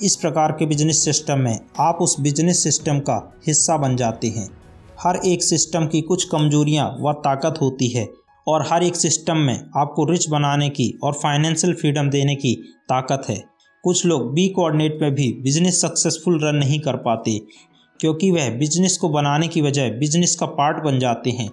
इस 0.02 0.16
प्रकार 0.16 0.52
के 0.52 0.66
बिज़नेस 0.66 1.04
सिस्टम 1.04 1.38
में 1.38 1.58
आप 1.80 1.98
उस 2.00 2.16
बिज़नेस 2.20 2.62
सिस्टम 2.62 2.98
का 3.00 3.20
हिस्सा 3.46 3.76
बन 3.76 3.96
जाते 3.96 4.28
हैं। 4.28 4.48
हर 5.00 5.20
एक 5.26 5.42
सिस्टम 5.42 5.86
की 5.86 6.00
कुछ 6.00 6.24
कमजोरियाँ 6.24 6.88
व 7.00 7.12
ताकत 7.20 7.60
होती 7.60 7.88
है 7.88 8.08
और 8.48 8.66
हर 8.70 8.82
एक 8.82 8.96
सिस्टम 8.96 9.36
में 9.36 9.54
आपको 9.76 10.10
रिच 10.10 10.28
बनाने 10.28 10.68
की 10.70 10.92
और 11.04 11.12
फाइनेंशियल 11.12 11.74
फ्रीडम 11.74 12.10
देने 12.10 12.34
की 12.34 12.54
ताकत 12.88 13.28
है। 13.28 13.52
कुछ 13.84 14.04
लोग 14.06 14.32
बी 14.34 14.48
कोऑर्डिनेट 14.48 14.98
में 15.02 15.14
भी 15.14 15.32
बिज़नेस 15.42 15.80
सक्सेसफुल 15.80 16.38
रन 16.42 16.56
नहीं 16.56 16.78
कर 16.80 16.96
पाते, 16.96 17.38
क्योंकि 18.00 18.30
वह 18.30 18.50
बिज़नेस 18.50 18.96
को 18.96 19.08
बनाने 19.08 19.48
की 19.48 19.62
बजाय 19.62 19.90
बिज़नेस 19.90 20.34
का 20.36 20.46
पार्ट 20.48 20.82
बन 20.84 20.98
जाते 20.98 21.30
हैं। 21.30 21.50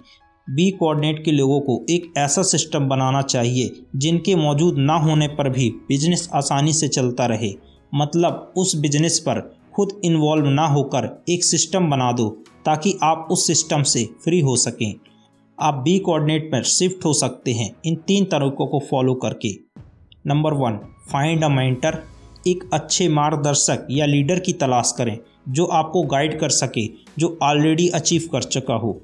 बी 0.47 0.69
कोऑर्डिनेट 0.71 1.23
के 1.25 1.31
लोगों 1.31 1.59
को 1.61 1.85
एक 1.89 2.11
ऐसा 2.17 2.41
सिस्टम 2.41 2.87
बनाना 2.89 3.21
चाहिए, 3.21 3.71
जिनके 3.95 4.35
मौजूद 4.35 4.77
ना 4.77 4.93
होने 4.97 5.27
पर 5.27 5.49
भी 5.49 5.69
बिज़नेस 5.87 6.29
आसानी 6.33 6.73
से 6.73 6.87
चलता 6.87 7.25
रहे। 7.25 7.53
मतलब 7.93 8.53
उस 8.57 8.75
बिज़नेस 8.75 9.19
पर 9.19 9.41
खुद 9.75 9.99
इन्वॉल्व 10.03 10.47
ना 10.47 10.65
होकर 10.67 11.09
एक 11.29 11.43
सिस्टम 11.43 11.89
बना 11.89 12.11
दो, 12.11 12.29
ताकि 12.65 12.97
आप 13.03 13.27
उस 13.31 13.47
सिस्टम 13.47 13.83
से 13.83 14.03
फ्री 14.23 14.39
हो 14.39 14.55
सकें। 14.57 14.93
आप 15.57 15.81
बी 15.83 15.97
कोऑर्डिनेट 15.99 16.51
पर 16.51 16.63
शिफ्ट 16.65 17.05
हो 17.05 17.13
सकते 17.15 17.53
हैं 17.53 17.69
इन 17.85 17.95
तीन 18.07 18.25
तरीकों 18.25 18.67
को 18.67 18.79
फॉलो 18.89 19.13
करके। 19.15 19.53
Number 20.27 20.53
one 20.55 20.79
find 21.11 21.43
a 21.43 21.49
mentor 21.49 22.01
एक 22.49 22.69
अच्छे 22.73 23.07
मार्गदर्शक 23.09 23.87
या 23.91 24.05
लीडर 24.05 24.39
की 24.39 24.53
तलाश 24.53 24.93
करें, 24.97 25.17
जो 25.49 25.65
आपको 25.65 26.03
गाइड 26.03 26.39
कर 26.39 26.49
सके, 26.49 26.87
जो 27.19 27.37
ऑलरेडी 27.43 27.87
अचीव 27.89 28.29
कर 28.31 28.43
चुका 28.43 28.73
हो। 28.73 29.01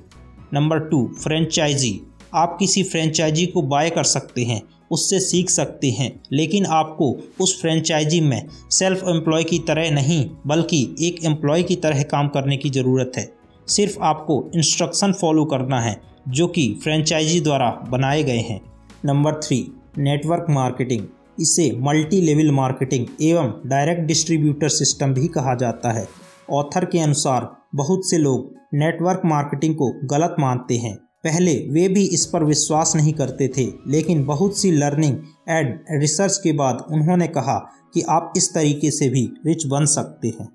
नंबर 0.53 0.79
टू 0.79 1.05
फ्रेंचाइजी 1.23 1.99
आप 2.33 2.55
किसी 2.59 2.83
फ्रेंचाइजी 2.83 3.45
को 3.45 3.61
बाय 3.61 3.89
कर 3.89 4.03
सकते 4.03 4.43
हैं, 4.43 4.61
उससे 4.91 5.19
सीख 5.19 5.49
सकते 5.49 5.89
हैं, 5.91 6.11
लेकिन 6.31 6.65
आपको 6.65 7.15
उस 7.41 7.61
फ्रेंचाइजी 7.61 8.19
में 8.21 8.47
सेल्फ 8.71 9.03
एम्प्लॉय 9.07 9.43
की 9.43 9.59
तरह 9.59 9.91
नहीं, 9.91 10.29
बल्कि 10.47 10.95
एक 11.01 11.23
एम्प्लॉय 11.25 11.63
की 11.63 11.75
तरह 11.75 12.03
काम 12.03 12.27
करने 12.27 12.57
की 12.57 12.69
ज़रूरत 12.69 13.11
है। 13.17 13.29
सिर्फ़ 13.67 13.97
आपको 13.99 14.43
इंस्ट्रक्शन 14.55 15.13
फॉलो 15.13 15.45
करना 15.45 15.81
है, 15.81 16.01
जो 16.27 16.47
कि 16.47 16.67
फ्रेंचाइजी 16.83 17.39
द्वारा 17.41 17.69
बनाए 17.89 18.23
गए 18.23 18.39
हैं। 18.39 18.61
नंबर 19.05 19.33
थ्री 19.33 19.71
नेटवर्क 19.97 20.45
मार्केटिंग 20.49 21.01
इसे 21.39 21.71
मल्टी 21.79 22.21
लेवल 22.21 22.51
मार्केटिंग 22.51 23.05
एवं 23.21 23.53
डायरेक्ट 23.65 24.01
डिस्ट्रीब्यूटर 24.01 24.69
सिस्टम 24.69 25.13
भी 25.13 25.27
कहा 25.27 25.55
जाता 25.55 25.91
है। 25.91 26.07
ऑथर 26.51 26.85
के 26.85 26.99
अनुसार, 26.99 27.49
बहुत 27.75 28.09
से 28.09 28.17
लोग 28.17 28.53
नेटवर्क 28.73 29.21
मार्केटिंग 29.25 29.75
को 29.75 29.91
गलत 30.03 30.35
मानते 30.39 30.77
हैं। 30.77 30.95
पहले 30.95 31.53
वे 31.69 31.87
भी 31.87 32.05
इस 32.05 32.25
पर 32.25 32.43
विश्वास 32.43 32.95
नहीं 32.95 33.13
करते 33.13 33.47
थे, 33.47 33.65
लेकिन 33.87 34.25
बहुत 34.25 34.57
सी 34.57 34.71
लर्निंग 34.71 35.17
एंड 35.49 35.79
रिसर्च 35.91 36.39
के 36.43 36.51
बाद 36.51 36.85
उन्होंने 36.91 37.27
कहा 37.27 37.71
कि 37.93 38.01
आप 38.01 38.33
इस 38.37 38.53
तरीके 38.53 38.91
से 38.91 39.09
भी 39.09 39.29
रिच 39.45 39.65
बन 39.65 39.85
सकते 39.85 40.27
हैं। 40.27 40.49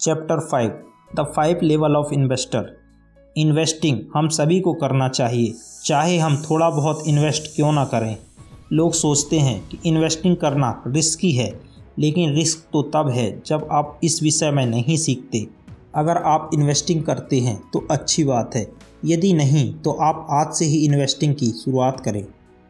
Chapter 0.00 0.40
five, 0.40 0.70
the 1.16 1.32
five 1.36 1.60
level 1.62 1.96
of 1.96 2.12
investor. 2.14 2.76
Investing 3.36 3.98
हम 4.16 4.28
सभी 4.28 4.60
को 4.60 4.72
करना 4.74 5.08
चाहिए, 5.08 5.54
चाहे 5.84 6.18
हम 6.18 6.36
थोड़ा 6.50 6.70
बहुत 6.70 7.02
इन्वेस्ट 7.06 7.56
क्यों 7.56 7.72
ना 7.72 7.84
करें। 7.84 8.16
लोग 8.72 8.92
सोचते 8.94 9.38
हैं 9.38 9.58
कि 9.68 9.78
इन्वेस्टिंग 9.86 10.36
करना 10.36 10.82
रिस्की 10.86 11.32
है, 11.32 11.52
लेकिन 11.98 12.34
रिस्क 12.34 12.66
तो 12.72 12.82
तब 12.92 13.08
है 13.08 13.30
जब 13.46 13.66
आप 13.72 13.98
इस 14.04 14.22
विषय 14.22 14.50
में 14.50 14.64
नहीं 14.66 14.96
सीखते। 14.98 15.46
अगर 15.94 16.16
आप 16.16 16.50
इन्वेस्टिंग 16.54 17.02
करते 17.04 17.40
हैं 17.40 17.56
तो 17.72 17.86
अच्छी 17.90 18.24
बात 18.24 18.54
है, 18.54 18.66
यदि 19.04 19.32
नहीं 19.32 19.72
तो 19.74 19.90
आप 20.02 20.26
आज 20.30 20.54
से 20.54 20.64
ही 20.64 20.84
इन्वेस्टिंग 20.84 21.34
की 21.34 21.50
शुरुआत 21.54 22.00
करें। 22.00 22.24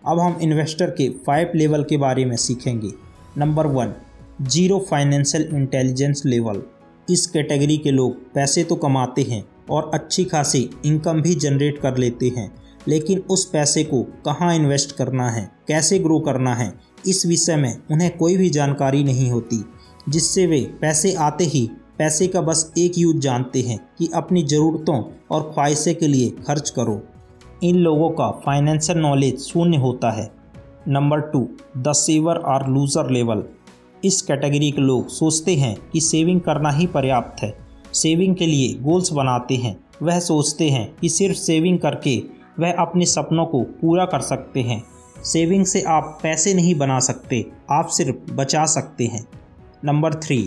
अब 0.04 0.20
हम 0.20 0.38
इन्वेस्टर 0.42 0.90
के 0.90 1.08
फाइव 1.26 1.52
लेवल 1.54 1.84
के 1.84 1.96
बारे 1.96 2.24
में 2.24 2.36
सीखेंगे। 2.36 2.92
Number 3.38 3.66
one 3.68 3.94
zero 4.42 4.78
financial 4.90 5.48
intelligence 5.52 6.22
level 6.26 6.62
इस 7.08 7.26
कैटेगरी 7.26 7.76
के 7.78 7.90
लोग 7.90 8.16
पैसे 8.34 8.64
तो 8.64 8.76
कमाते 8.76 9.22
हैं 9.22 9.44
और 9.70 9.90
अच्छी 9.94 10.24
खासी 10.24 10.68
इनकम 10.84 11.20
भी 11.22 11.34
जनरेट 11.34 11.78
कर 11.78 11.96
लेते 11.96 12.32
हैं। 12.36 12.50
लेकिन 12.88 13.18
उस 13.30 13.44
पैसे 13.44 13.84
को 13.84 14.02
कहाँ 14.24 14.54
इन्वेस्ट 14.56 14.96
करना 14.96 15.28
है, 15.30 15.50
कैसे 15.68 15.98
ग्रो 15.98 16.18
करना 16.20 16.54
है, 16.54 16.72
इस 17.06 17.24
विषय 17.26 17.56
में 17.56 17.76
उन्हें 17.90 18.16
कोई 18.16 18.36
भी 18.36 18.50
जानकारी 18.50 19.04
नहीं 19.04 19.30
होती, 19.30 19.64
जिससे 20.08 20.46
वे 20.46 20.60
पैसे 20.80 21.14
आते 21.14 21.44
ही 21.44 21.68
पैसे 21.98 22.26
का 22.26 22.40
बस 22.40 22.72
एक 22.78 22.98
यूज़ 22.98 23.16
जानते 23.18 23.60
हैं 23.60 23.78
कि 23.98 24.08
अपनी 24.14 24.42
ज़रूरतों 24.42 25.02
और 25.30 25.50
ख्वाहिशें 25.54 25.94
के 25.94 26.06
लिए 26.08 26.30
खर्च 26.46 26.70
करो। 26.70 27.00
इन 27.62 27.76
लोगों 27.76 28.08
का 28.10 28.30
फाइनेंशियल 28.44 28.98
नॉलेज 28.98 29.40
शून्य 29.40 29.76
होता 29.76 30.10
है। 30.10 30.30
Number 30.88 31.20
two 31.32 31.48
the 31.78 31.92
saver 31.92 32.42
or 32.46 32.68
loser 32.68 33.10
level 33.10 33.42
इस 34.04 34.20
कैटेगरी 34.22 34.70
के 34.70 34.80
लोग 34.80 35.08
सोचते 35.08 35.54
हैं 35.54 35.76
कि 35.92 36.00
सेविंग 36.00 36.40
करना 36.40 36.70
ही 36.70 36.86
पर्याप्त 36.86 37.42
है। 37.42 37.54
सेविंग 37.94 38.34
के 38.36 38.46
लिए 38.46 38.74
गोल्स 38.82 39.12
बनाते 39.12 39.56
हैं। 39.56 39.76
वह 40.02 40.18
सोचते 40.20 40.68
हैं 40.70 40.94
कि 40.96 41.08
सिर्फ़ 41.08 41.36
सेविंग 41.36 41.78
करके 41.78 42.16
वह 42.62 42.72
अपने 42.78 43.06
सपनों 43.06 43.46
को 43.46 43.62
पूरा 43.80 44.04
कर 44.06 44.20
सकते 44.22 44.60
हैं। 44.62 44.82
सेविंग 45.24 45.64
से 45.66 45.82
आप 45.88 46.18
पैसे 46.22 46.54
नहीं 46.54 46.74
बना 46.74 46.98
सकते, 47.00 47.44
आप 47.70 47.88
सिर्फ़ 47.88 48.32
बचा 48.32 48.64
सकते 48.66 49.04
हैं। 49.04 49.26
Number 49.84 50.14
three 50.16 50.38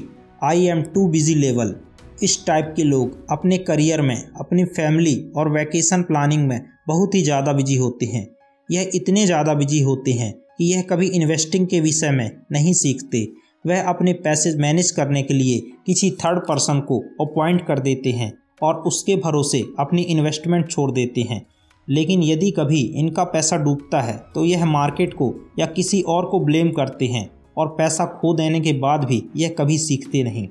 I 0.43 0.65
am 0.67 0.81
too 0.93 1.07
busy 1.07 1.35
level 1.35 1.75
इस 2.23 2.45
टाइप 2.47 2.73
के 2.75 2.83
लोग 2.83 3.17
अपने 3.31 3.57
करियर 3.59 4.01
में, 4.01 4.15
अपनी 4.15 4.63
फैमिली 4.65 5.15
और 5.35 5.49
वैकेशन 5.49 6.01
प्लानिंग 6.03 6.47
में 6.47 6.61
बहुत 6.87 7.15
ही 7.15 7.21
ज़्यादा 7.21 7.53
बिज़ी 7.53 7.75
होते 7.75 8.05
हैं। 8.05 8.27
यह 8.69 8.91
इतने 8.95 9.25
ज़्यादा 9.25 9.53
बिज़ी 9.53 9.81
होते 9.81 10.11
हैं 10.11 10.33
कि 10.57 10.65
यह 10.65 10.81
कभी 10.81 11.07
इन्वेस्टिंग 11.09 11.67
के 11.67 11.79
विषय 11.79 12.11
में 12.11 12.29
नहीं 12.51 12.73
सीखते। 12.73 13.27
वह 13.65 13.87
अपने 13.89 14.13
पैसे 14.23 14.55
मैनेज 14.57 14.91
करने 14.91 15.21
के 15.23 15.33
लिए 15.33 15.59
किसी 15.85 16.09
थर्ड 16.19 16.39
पर्सन 16.39 16.79
को 16.81 16.99
अपॉइंट 17.21 17.65
कर 17.67 17.79
देते 17.79 18.11
हैं 18.11 18.31
और 18.63 18.75
उसके 18.87 19.15
भरोसे 19.15 19.63
अपनी 19.79 20.01
इन्वेस्टमेंट 20.01 20.69
छोड़ 20.69 20.91
देते 20.91 21.21
हैं। 21.21 21.45
लेकिन 21.87 22.23
यदि 22.23 22.51
कभी 22.51 22.81
इनका 22.95 23.23
पैसा 23.23 23.57
डूबता 23.57 24.01
है 24.01 24.17
तो 24.35 24.45
यह 24.45 24.65
मार्केट 24.65 25.13
को 25.13 25.33
या 25.59 25.65
किसी 25.65 26.01
और 26.01 26.25
को 26.25 26.39
ब्लेम 26.39 26.71
करते 26.71 27.05
हैं 27.05 27.29
और 27.57 27.67
पैसा 27.67 28.05
खो 28.05 28.33
देने 28.33 28.59
के 28.59 28.73
बाद 28.73 29.03
भी 29.03 29.23
यह 29.35 29.55
कभी 29.59 29.77
सीखते 29.77 30.23
नहीं। 30.23 30.47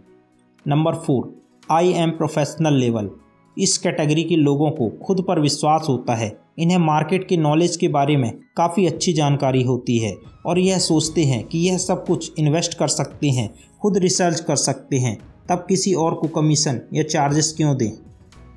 Number 0.66 0.94
four 0.94 1.32
I 1.70 1.92
am 1.92 2.10
professional 2.10 2.74
level 2.74 3.10
इस 3.58 3.76
कैटेगरी 3.78 4.22
के 4.24 4.36
लोगों 4.36 4.70
को 4.70 4.88
खुद 5.04 5.24
पर 5.28 5.40
विश्वास 5.40 5.86
होता 5.88 6.14
है। 6.14 6.32
इन्हें 6.58 6.78
मार्केट 6.78 7.28
के 7.28 7.36
नॉलेज 7.36 7.76
के 7.76 7.88
बारे 7.88 8.16
में 8.16 8.32
काफ़ी 8.56 8.86
अच्छी 8.86 9.12
जानकारी 9.12 9.62
होती 9.62 9.98
है 9.98 10.16
और 10.46 10.58
यह 10.58 10.78
सोचते 10.78 11.24
हैं 11.24 11.44
कि 11.44 11.58
यह 11.58 11.78
सब 11.78 12.04
कुछ 12.06 12.32
इन्वेस्ट 12.38 12.74
कर 12.78 12.88
सकते 12.88 13.30
हैं, 13.30 13.50
खुद 13.82 13.98
रिसर्च 13.98 14.40
कर 14.40 14.56
सकते 14.56 14.98
हैं, 14.98 15.18
तब 15.48 15.64
किसी 15.68 15.94
और 15.94 16.14
को 16.14 16.28
कमीशन 16.28 16.80
या 16.94 17.02
चार्जेस 17.02 17.52
क्यों 17.56 17.76
दें? 17.76 17.90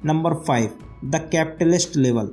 Number 0.05 0.33
five, 0.47 0.69
the 1.05 1.15
capitalist 1.31 1.97
level. 1.97 2.29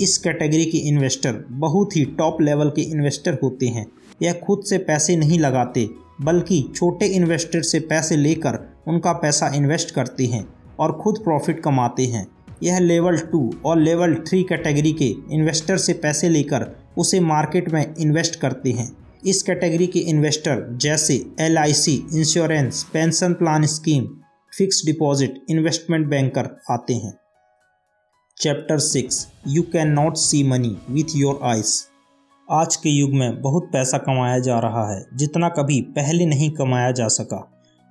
इस 0.00 0.18
कैटेगरी 0.18 0.64
के 0.64 0.78
इन्वेस्टर 0.78 1.44
बहुत 1.50 1.96
ही 1.96 2.04
टॉप 2.04 2.40
लेवल 2.40 2.70
के 2.70 2.82
इन्वेस्टर 2.82 3.38
होते 3.42 3.66
हैं। 3.66 3.86
यह 4.22 4.32
खुद 4.32 4.62
से 4.64 4.78
पैसे 4.78 5.16
नहीं 5.16 5.38
लगाते, 5.38 5.88
बल्कि 6.20 6.64
छोटे 6.74 7.06
इन्वेस्टर 7.06 7.62
से 7.62 7.80
पैसे 7.80 8.16
लेकर 8.16 8.58
उनका 8.88 9.12
पैसा 9.12 9.48
इन्वेस्ट 9.54 9.90
करते 9.90 10.24
हैं 10.24 10.46
और 10.78 10.92
खुद 10.92 11.18
प्रॉफिट 11.24 11.60
कमाते 11.60 12.06
हैं। 12.06 12.26
यह 12.62 12.78
लेवल 12.78 13.18
टू 13.18 13.54
और 13.64 13.78
लेवल 13.78 14.14
थ्री 14.14 14.42
कैटेगरी 14.42 14.92
के 14.92 15.14
इन्वेस्टर 15.32 15.76
से 15.76 15.92
पैसे 15.92 16.28
लेकर 16.28 16.66
उसे 16.98 17.20
मार्केट 17.20 17.72
में 17.72 17.94
इन्वेस्ट 17.98 18.40
करते 18.40 18.70
हैं। 18.70 18.96
इस 19.26 19.42
कैटेगरी 19.42 19.86
के 19.86 19.98
इन्वेस्टर 19.98 20.78
जैसे 20.80 21.26
LIC 21.40 21.88
insurance, 22.14 22.86
pension 22.92 23.32
plan 23.32 23.66
scheme 23.66 24.04
fix 24.58 24.86
deposit, 24.86 25.44
investment 25.50 26.06
banker 26.06 26.60
आते 26.70 26.94
हैं। 26.94 27.23
Chapter 28.38 28.78
six 28.78 29.26
you 29.48 29.62
can 29.62 29.88
not 29.88 30.16
see 30.16 30.42
money 30.42 30.76
with 30.90 31.14
your 31.16 31.38
eyes 31.44 31.70
आज 32.48 32.76
के 32.76 32.90
युग 32.90 33.10
में 33.10 33.40
बहुत 33.42 33.68
पैसा 33.72 33.98
कमाया 33.98 34.38
जा 34.38 34.58
रहा 34.58 34.82
है, 34.90 35.04
जितना 35.14 35.48
कभी 35.48 35.80
पहले 35.90 36.26
नहीं 36.26 36.50
कमाया 36.50 36.90
जा 36.90 37.06
सका। 37.08 37.36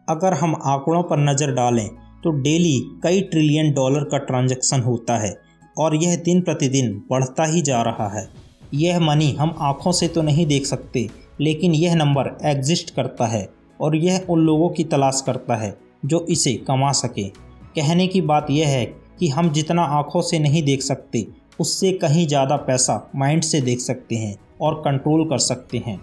अगर 0.08 0.34
हम 0.34 0.56
आंकड़ों 0.56 1.02
पर 1.04 1.20
नज़र 1.20 1.52
डालें 1.52 1.88
तो 2.24 2.32
डेली 2.40 2.78
कई 3.04 3.22
ट्रिलियन 3.24 3.72
डॉलर 3.74 4.04
का 4.04 4.18
ट्रांजैक्शन 4.20 4.82
होता 4.82 5.18
है, 5.18 5.36
और 5.78 5.96
यह 5.96 6.16
दिन 6.16 6.42
प्रतिदिन 6.42 6.92
बढ़ता 7.10 7.46
ही 7.46 7.62
जा 7.62 7.82
रहा 7.82 8.08
है। 8.10 8.28
यह 8.74 9.00
मनी 9.02 9.32
हम 9.32 9.56
आँखों 9.62 9.92
से 9.92 10.08
तो 10.08 10.22
नहीं 10.22 10.46
देख 10.46 10.66
सकते, 10.66 11.08
लेकिन 11.42 11.74
यह 11.74 11.96
नंबर 11.96 12.38
एग्जिस्ट 12.46 12.94
करता 12.96 13.28
है, 13.28 13.48
और 13.80 13.96
यह 13.98 14.26
उन 14.30 14.42
लोगों 14.42 14.70
की 14.70 14.84
तलाश 14.86 15.24
करता 15.26 15.56
है, 15.56 15.78
जो 16.06 16.26
इसे 16.30 16.54
कमा 16.68 16.92
सके। 16.98 17.28
कहने 17.76 18.08
की 18.08 18.22
बात 18.24 18.52
यह 18.52 18.68
है 18.68 18.86
कि 19.20 19.30
हम 19.30 19.52
जितना 19.52 19.84
आँखों 19.92 20.22
से 20.22 20.40
नहीं 20.40 20.64
देख 20.64 20.82
सकते, 20.82 21.26
उससे 21.60 21.92
कहीं 21.94 22.28
ज़्यादा 22.28 22.56
पैसा 22.58 23.12
माइंड 23.16 23.44
से 23.44 23.62
देख 23.62 23.80
सकते 23.80 24.16
हैं 24.16 24.36
और 24.62 24.82
कंट्रोल 24.86 25.24
कर 25.30 25.38
सकते 25.40 25.78
हैं। 25.78 26.00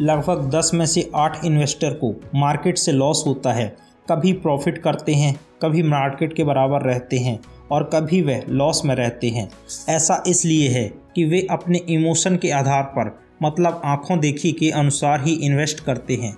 लगभग 0.00 0.50
10 0.50 0.70
में 0.74 0.84
से 0.86 1.10
8 1.14 1.44
इन्वेस्टर 1.44 1.94
को 1.94 2.14
मार्केट 2.34 2.78
से 2.78 2.92
लॉस 2.92 3.22
होता 3.26 3.52
है। 3.52 3.66
कभी 4.06 4.32
प्रॉफिट 4.32 4.78
करते 4.78 5.14
हैं, 5.14 5.34
कभी 5.62 5.82
मार्केट 5.82 6.32
के 6.32 6.44
बराबर 6.44 6.82
रहते 6.82 7.18
हैं 7.18 7.38
और 7.70 7.90
कभी 7.94 8.22
वह 8.22 8.42
लॉस 8.48 8.84
में 8.84 8.94
रहते 8.94 9.28
हैं। 9.28 9.48
ऐसा 9.88 10.22
इसलिए 10.26 10.68
है 10.68 10.86
कि 11.14 11.24
वे 11.24 11.46
अपने 11.50 11.80
इमोशन 11.88 12.36
के 12.36 12.50
आधार 12.50 12.82
पर 12.96 13.18
मतलब 13.42 13.80
आँखों 13.84 14.18
देखी 14.20 14.52
के 14.52 14.70
अनुसार 14.70 15.24
ही 15.24 15.32
इन्वेस्ट 15.36 15.80
करते 15.80 16.14
हैं। 16.14 16.36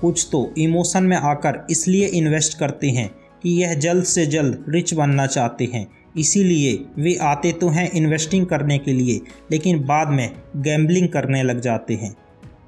कुछ 0.00 0.28
तो 0.32 0.48
इमोशन 0.58 1.04
में 1.04 1.16
आकर 1.16 1.66
इसलिए 1.70 2.06
इन्वेस्ट 2.08 2.58
करते 2.58 2.90
हैं 2.90 3.10
कि 3.42 3.50
यह 3.52 3.74
जल्द 3.74 4.04
से 4.04 4.26
जल्द 4.26 4.64
रिच 4.68 4.94
बनना 4.94 5.26
चाहते 5.26 5.68
हैं। 5.74 5.86
इसीलिए 6.16 6.72
वे 6.98 7.14
आते 7.22 7.52
तो 7.52 7.68
हैं 7.68 7.90
इन्वेस्टिंग 7.90 8.46
करने 8.46 8.78
के 8.78 8.92
लिए, 8.92 9.20
लेकिन 9.52 9.84
बाद 9.84 10.08
में 10.08 10.30
गैम्बलिंग 10.56 11.08
करने 11.08 11.42
लग 11.42 11.60
जाते 11.60 11.94
हैं। 11.94 12.14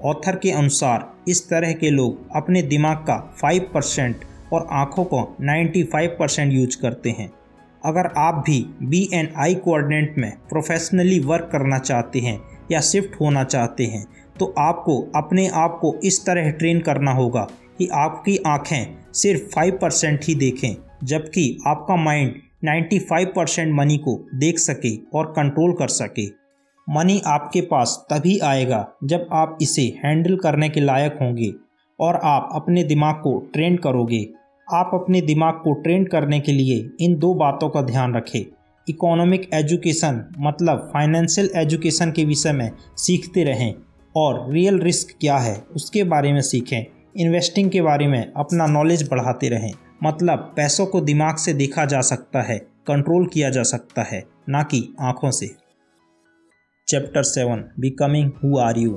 ऑथर 0.04 0.36
के 0.36 0.50
अनुसार, 0.50 1.12
इस 1.28 1.48
तरह 1.48 1.72
के 1.72 1.90
लोग 1.90 2.36
अपने 2.36 2.62
दिमाग 2.62 2.96
का 2.98 3.16
5 3.40 3.68
परसेंट 3.74 4.24
और 4.52 4.66
आँखों 4.72 5.04
को 5.04 5.20
95 5.40 6.16
परसेंट 6.18 6.52
यूज़ 6.52 6.80
करते 6.82 7.10
हैं। 7.10 7.30
अगर 7.84 8.06
आप 8.16 8.42
भी 8.46 8.64
बी 8.82 9.08
एंड 9.14 9.28
आई 9.36 9.54
कोऑर्डिनेट 9.54 10.18
में 10.18 10.32
प्रोफेशनली 10.48 11.18
वर्क 11.20 11.48
करना 11.52 11.78
चाहते 11.78 12.20
हैं 12.20 12.40
या 12.72 12.80
शिफ्ट 12.80 13.20
होना 13.20 13.44
चाहते 13.44 13.84
हैं 13.84 14.04
तो 14.38 14.54
आपको 14.58 15.00
अपने 15.16 15.46
आप 15.54 15.78
को 15.82 15.94
इस 16.04 16.24
तरह 16.26 16.50
ट्रेन 16.50 16.80
करना 16.80 17.12
होगा। 17.12 17.46
कि 17.82 17.88
आपकी 17.92 18.36
आँखें 18.46 19.12
सिर्फ़ 19.12 19.42
5 19.54 19.72
परसेंट 19.80 20.20
ही 20.24 20.34
देखें, 20.34 20.76
जबकि 21.04 21.58
आपका 21.66 21.96
माइंड 21.96 22.34
95 22.64 23.26
परसेंट 23.26 23.74
मनी 23.74 23.96
को 23.96 24.28
देख 24.34 24.58
सके 24.58 25.18
और 25.18 25.26
कंट्रोल 25.26 25.72
कर 25.72 25.88
सके। 25.88 26.26
मनी 26.90 27.22
आपके 27.26 27.60
पास 27.60 28.06
तभी 28.12 28.38
आएगा 28.38 28.88
जब 29.04 29.28
आप 29.32 29.58
इसे 29.62 29.82
हैंडल 29.82 30.36
करने 30.36 30.68
के 30.68 30.80
लायक 30.80 31.18
होंगे 31.20 31.52
और 32.00 32.16
आप 32.16 32.48
अपने 32.52 32.84
दिमाग 32.84 33.14
को 33.14 33.50
ट्रेन 33.52 33.76
करोगे। 33.76 34.28
आप 34.72 34.90
अपने 34.94 35.20
दिमाग 35.20 35.54
को 35.54 35.72
ट्रेन 35.72 36.04
करने 36.04 36.40
के 36.40 36.52
लिए 36.52 36.90
इन 37.00 37.18
दो 37.18 37.34
बातों 37.34 37.68
का 37.68 37.82
ध्यान 37.82 38.14
रखें। 38.14 38.52
इकोनॉमिक 38.88 39.50
एजुकेशन 39.54 40.34
मतलब 40.38 40.90
फाइनेंशियल 40.92 41.50
एजुकेशन 41.56 42.10
के 42.10 42.24
विषय 42.24 42.52
में 42.52 42.70
सीखते 42.96 43.44
रहें 43.44 43.74
और 44.16 44.52
रियल 44.52 44.78
रिस्क 44.78 45.16
क्या 45.20 45.38
है 45.38 45.64
उसके 45.74 46.04
बारे 46.04 46.32
में 46.32 46.40
सीखें। 46.40 47.01
इन्वेस्टिंग 47.16 47.70
के 47.70 47.82
बारे 47.82 48.06
में 48.06 48.32
अपना 48.36 48.66
नॉलेज 48.66 49.08
बढ़ाते 49.10 49.48
रहें। 49.48 49.72
मतलब 50.04 50.38
पैसों 50.56 50.86
को 50.86 51.00
दिमाग 51.00 51.36
से 51.36 51.52
देखा 51.52 51.84
जा 51.84 52.00
सकता 52.00 52.42
है 52.42 52.58
कंट्रोल 52.58 53.26
किया 53.26 53.50
जा 53.50 53.62
सकता 53.62 54.02
है, 54.02 54.24
ना 54.48 54.62
कि 54.62 54.94
आँखों 55.00 55.30
से। 55.30 55.46
Chapter 56.88 57.22
seven 57.22 57.64
becoming 57.80 58.30
who 58.44 58.58
are 58.58 58.78
you 58.78 58.90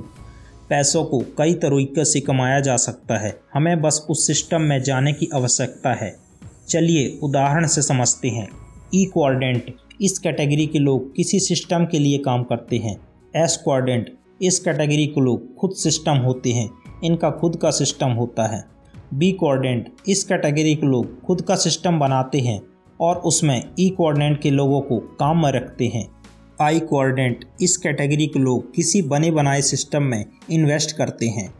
पैसों 0.68 1.04
को 1.04 1.18
कई 1.38 1.54
तरीके 1.54 2.04
से 2.04 2.20
कमाया 2.20 2.60
जा 2.60 2.76
सकता 2.76 3.18
है। 3.18 3.40
हमें 3.54 3.82
बस 3.82 4.06
उस 4.10 4.26
सिस्टम 4.26 4.62
में 4.62 4.82
जाने 4.82 5.12
की 5.12 5.28
आवश्यकता 5.34 5.92
है। 5.94 6.16
चलिए 6.68 7.18
उदाहरण 7.22 7.66
से 7.66 7.82
समझते 7.82 8.28
हैं। 8.28 8.48
ई 8.94 9.04
क्वाड्रेंट 9.04 9.74
इस 10.02 10.18
कैटेगरी 10.18 10.66
के 10.66 10.78
लोग 10.78 11.14
किसी 11.16 11.40
सिस्टम 11.40 11.84
के 11.84 11.98
लिए 11.98 12.18
काम 12.18 12.42
करते 12.42 12.76
हैं। 12.76 12.96
एस 13.36 13.60
क्वाड्रेंट 13.64 14.14
इस 14.42 14.58
कैटेगरी 14.60 15.06
के 15.06 15.20
लोग 15.20 15.56
खुद 15.56 15.70
सिस्टम 15.70 16.16
होते 16.16 16.52
हैं। 16.52 16.70
इनका 17.04 17.30
खुद 17.30 17.56
का 17.56 17.70
सिस्टम 17.70 18.10
होता 18.10 18.46
है। 18.46 18.64
बी 19.14 19.30
क्वाड्रेंट 19.32 19.88
इस 20.08 20.24
कैटेगरी 20.24 20.74
के 20.74 20.86
लोग 20.86 21.20
खुद 21.22 21.42
का 21.42 21.56
सिस्टम 21.56 21.98
बनाते 21.98 22.40
हैं 22.40 22.60
और 23.00 23.16
उसमें 23.16 23.62
ई 23.80 23.88
क्वाड्रेंट 23.90 24.40
के 24.42 24.50
लोगों 24.50 24.80
को 24.80 24.98
काम 25.20 25.42
में 25.42 25.50
रखते 25.52 25.86
हैं। 25.86 26.06
आई 26.60 26.80
कोऑर्डिनेट 26.80 27.44
इस 27.60 27.76
कैटेगरी 27.76 28.26
के 28.26 28.38
लोग 28.38 28.74
किसी 28.74 29.02
बने 29.02 29.30
बनाए 29.30 29.62
सिस्टम 29.62 30.02
में 30.02 30.24
इन्वेस्ट 30.50 30.96
करते 30.96 31.26
हैं। 31.28 31.52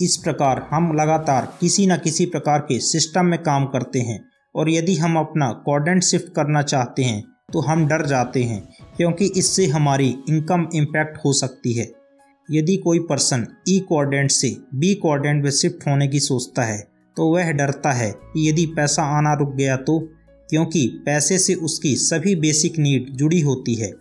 इस 0.00 0.16
प्रकार 0.16 0.66
हम 0.70 0.92
लगातार 0.92 1.52
किसी 1.60 1.86
न 1.86 1.96
किसी 1.96 2.26
प्रकार 2.26 2.60
के 2.60 2.78
सिस्टम 2.80 3.26
में 3.26 3.38
काम 3.42 3.66
करते 3.66 4.00
हैं 4.00 4.20
और 4.54 4.70
यदि 4.70 4.96
हम 4.96 5.18
अपना 5.18 5.50
कोऑर्डिनेट 5.64 6.02
शिफ्ट 6.02 6.32
करना 6.34 6.62
चाहते 6.62 7.04
हैं 7.04 7.22
तो 7.52 7.60
हम 7.60 7.86
डर 7.88 8.06
जाते 8.06 8.42
हैं 8.42 8.62
क्योंकि 8.96 9.30
इससे 9.36 9.66
हमारी 9.66 10.08
इनकम 10.28 10.66
इम्पैक्ट 10.74 11.18
हो 11.24 11.32
सकती 11.32 11.72
है। 11.72 11.84
यदि 12.50 12.76
कोई 12.76 12.98
पर्सन 13.00 13.46
ई 13.68 13.78
कोऑर्डिनेट 13.88 14.30
से 14.30 14.56
बी 14.74 14.94
कोऑर्डिनेट 14.94 15.44
में 15.44 15.50
शिफ्ट 15.50 15.86
होने 15.88 16.08
की 16.08 16.20
सोचता 16.20 16.62
है 16.62 16.78
तो 17.16 17.26
वह 17.26 17.50
डरता 17.52 17.92
है 17.92 18.10
कि 18.12 18.48
यदि 18.48 18.66
पैसा 18.66 19.02
आना 19.18 19.34
रुक 19.34 19.54
गया 19.54 19.76
तो 19.76 19.98
क्योंकि 20.48 20.86
पैसे 21.06 21.38
से 21.38 21.54
उसकी 21.54 21.94
सभी 21.96 22.34
बेसिक 22.36 22.78
नीड 22.78 23.10
जुड़ी 23.12 23.40
होती 23.40 23.74
है। 23.74 23.92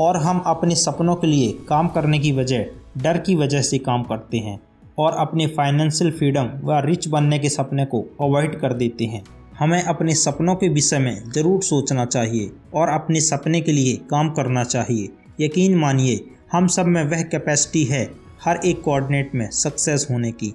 और 0.00 0.16
हम 0.16 0.42
अपने 0.46 0.74
सपनों 0.74 1.14
के 1.14 1.26
लिए 1.26 1.52
काम 1.68 1.88
करने 1.88 2.18
की 2.18 2.32
वजह 2.32 2.64
डर 2.98 3.18
की 3.18 3.34
वजह 3.34 3.62
से 3.62 3.78
काम 3.78 4.02
करते 4.02 4.38
हैं 4.38 4.58
और 4.98 5.12
अपने 5.16 5.46
फाइनेंशियल 5.46 6.10
फ्रीडम 6.10 6.48
व 6.64 6.80
रिच 6.86 7.08
बनने 7.08 7.38
के 7.38 7.48
सपने 7.48 7.84
को 7.84 8.00
अवॉइड 8.20 8.58
कर 8.60 8.72
देते 8.74 9.04
हैं। 9.04 9.22
हमें 9.58 9.82
अपने 9.82 10.14
सपनों 10.14 10.54
के 10.54 10.68
विषय 10.68 10.98
में 10.98 11.30
ज़रूर 11.32 11.62
सोचना 11.62 12.04
चाहिए 12.06 12.50
और 12.74 12.88
अपने 12.88 13.20
सपने 13.20 13.60
के 13.60 13.72
लिए 13.72 13.96
काम 14.10 14.30
करना 14.30 14.64
चाहिए। 14.64 15.08
यकीन 15.40 15.76
मानिए 15.78 16.16
हम 16.52 16.66
सब 16.66 16.86
में 16.86 17.02
वह 17.04 17.22
कैपेसिटी 17.22 17.82
है 17.84 18.02
हर 18.44 18.58
एक 18.64 18.80
कोऑर्डिनेट 18.82 19.34
में 19.34 19.48
सक्सेस 19.50 20.06
होने 20.10 20.32
की। 20.32 20.52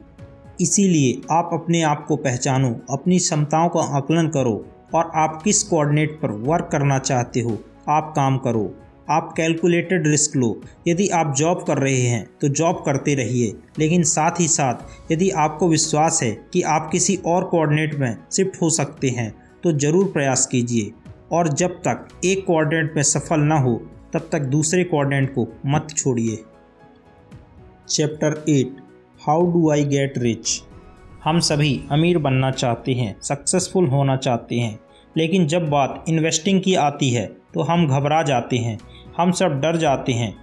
इसीलिए 0.61 1.21
आप 1.31 1.49
अपने 1.53 1.81
आप 1.81 2.05
को 2.07 2.15
पहचानो, 2.15 2.69
अपनी 2.89 3.17
क्षमताओं 3.17 3.69
का 3.69 3.81
आकलन 3.97 4.27
करो 4.27 4.53
और 4.95 5.11
आप 5.15 5.41
किस 5.43 5.63
कोऑर्डिनेट 5.63 6.19
पर 6.21 6.31
वर्क 6.43 6.69
करना 6.71 6.99
चाहते 6.99 7.39
हो, 7.39 7.57
आप 7.89 8.13
काम 8.15 8.37
करो। 8.37 8.73
आप 9.09 9.33
कैलकुलेटेड 9.37 10.07
रिस्क 10.07 10.35
लो। 10.35 10.61
यदि 10.87 11.07
आप 11.09 11.33
जॉब 11.37 11.63
कर 11.67 11.77
रहे 11.77 12.01
हैं 12.01 12.23
तो 12.41 12.47
जॉब 12.51 12.83
करते 12.85 13.15
रहिए। 13.15 13.53
लेकिन 13.79 14.03
साथ 14.05 14.39
ही 14.39 14.47
साथ, 14.49 15.11
यदि 15.11 15.29
आपको 15.29 15.69
विश्वास 15.69 16.19
है 16.23 16.31
कि 16.53 16.61
आप 16.61 16.89
किसी 16.91 17.19
और 17.25 17.43
कोऑर्डिनेट 17.45 17.95
में 17.95 18.15
शिफ्ट 18.31 18.61
हो 18.61 18.69
सकते 18.71 19.09
हैं 19.09 19.33
तो 19.63 19.77
ज़रूर 19.79 20.11
प्रयास 20.11 20.45
कीजिए। 20.45 20.91
और 21.31 21.47
जब 21.49 21.81
तक 21.87 22.07
एक 22.25 22.45
कोऑर्डिनेट 22.45 22.93
में 22.95 23.03
सफल 23.05 23.39
न 23.41 23.51
हो 23.59 23.79
तब 24.17 24.29
तक 24.31 24.41
दूसरे 24.41 24.83
कोऑर्डिनेट 24.83 25.33
को 25.33 25.47
मत 25.65 25.87
छोड़िए। 25.97 26.37
Chapter 27.89 28.43
eight 28.49 28.77
how 29.19 29.45
do 29.51 29.69
I 29.71 29.83
get 29.85 30.17
rich 30.17 30.61
हम 31.23 31.39
सभी 31.39 31.79
अमीर 31.91 32.17
बनना 32.17 32.49
चाहते 32.51 32.93
हैं 32.93 33.15
सक्सेसफुल 33.21 33.87
होना 33.87 34.15
चाहते 34.17 34.55
हैं, 34.55 34.79
लेकिन 35.15 35.45
जब 35.47 35.69
बात 35.69 36.05
इन्वेस्टिंग 36.09 36.61
की 36.61 36.75
आती 36.77 37.09
है 37.09 37.25
तो 37.53 37.61
हम 37.61 37.87
घबरा 37.87 38.21
जाते 38.23 38.57
हैं, 38.57 38.77
हम 39.17 39.31
सब 39.31 39.59
डर 39.61 39.77
जाते 39.77 40.13
हैं। 40.13 40.33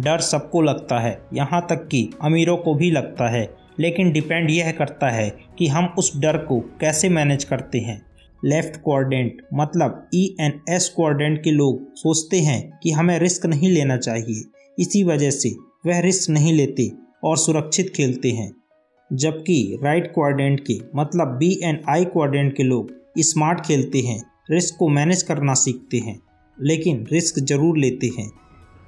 डर 0.00 0.20
सबको 0.20 0.62
लगता 0.62 0.98
है, 0.98 1.18
यहाँ 1.34 1.66
तक 1.70 1.88
कि 1.88 2.08
अमीरों 2.22 2.56
को 2.56 2.74
भी 2.74 2.90
लगता 2.90 3.28
है, 3.28 3.48
लेकिन 3.80 4.12
डिपेंड 4.12 4.50
यह 4.50 4.72
करता 4.72 5.10
है 5.10 5.28
कि 5.58 5.66
हम 5.68 5.94
उस 5.98 6.16
डर 6.16 6.38
को 6.38 6.60
कैसे 6.80 7.08
मैनेज 7.08 7.44
करते 7.44 7.78
हैं। 7.78 8.00
लेफ़्ट 8.42 8.80
कोऑर्डिनेट 8.82 9.42
मतलब 9.54 10.08
ई 10.14 10.24
एन 10.40 10.52
एस 10.68 10.88
कोऑर्डिनेट 10.88 11.42
के 11.44 11.50
लोग 11.50 11.84
सोचते 11.96 12.40
हैं 12.40 12.78
कि 12.82 12.90
हमें 12.90 13.18
रिस्क 13.18 13.46
नहीं 13.46 13.70
लेना 13.70 13.96
चाहिए। 13.96 14.42
इसी 14.78 15.02
वजह 15.04 15.30
से 15.30 15.54
वह 15.86 16.00
रिस्क 16.00 16.30
नहीं 16.30 16.52
लेते 16.52 16.90
और 17.24 17.36
सुरक्षित 17.38 17.92
खेलते 17.96 18.30
हैं। 18.30 18.50
जबकि 19.10 19.78
राइट 19.82 20.12
कोऑर्डिनेट 20.14 20.60
के 20.60 20.78
मतलब 20.96 21.36
बी 21.38 21.50
एन 21.64 21.80
आई 21.88 22.04
कोऑर्डिनेट 22.04 22.56
के 22.56 22.62
लोग 22.62 22.90
स्मार्ट 23.18 23.60
खेलते 23.60 24.00
हैं, 24.00 24.22
रिस्क 24.50 24.76
को 24.78 24.88
मैनेज 24.88 25.22
करना 25.22 25.54
सीखते 25.54 25.98
हैं, 25.98 26.18
लेकिन 26.58 27.06
रिस्क 27.12 27.38
ज़रूर 27.40 27.78
लेते 27.78 28.10
हैं। 28.18 28.30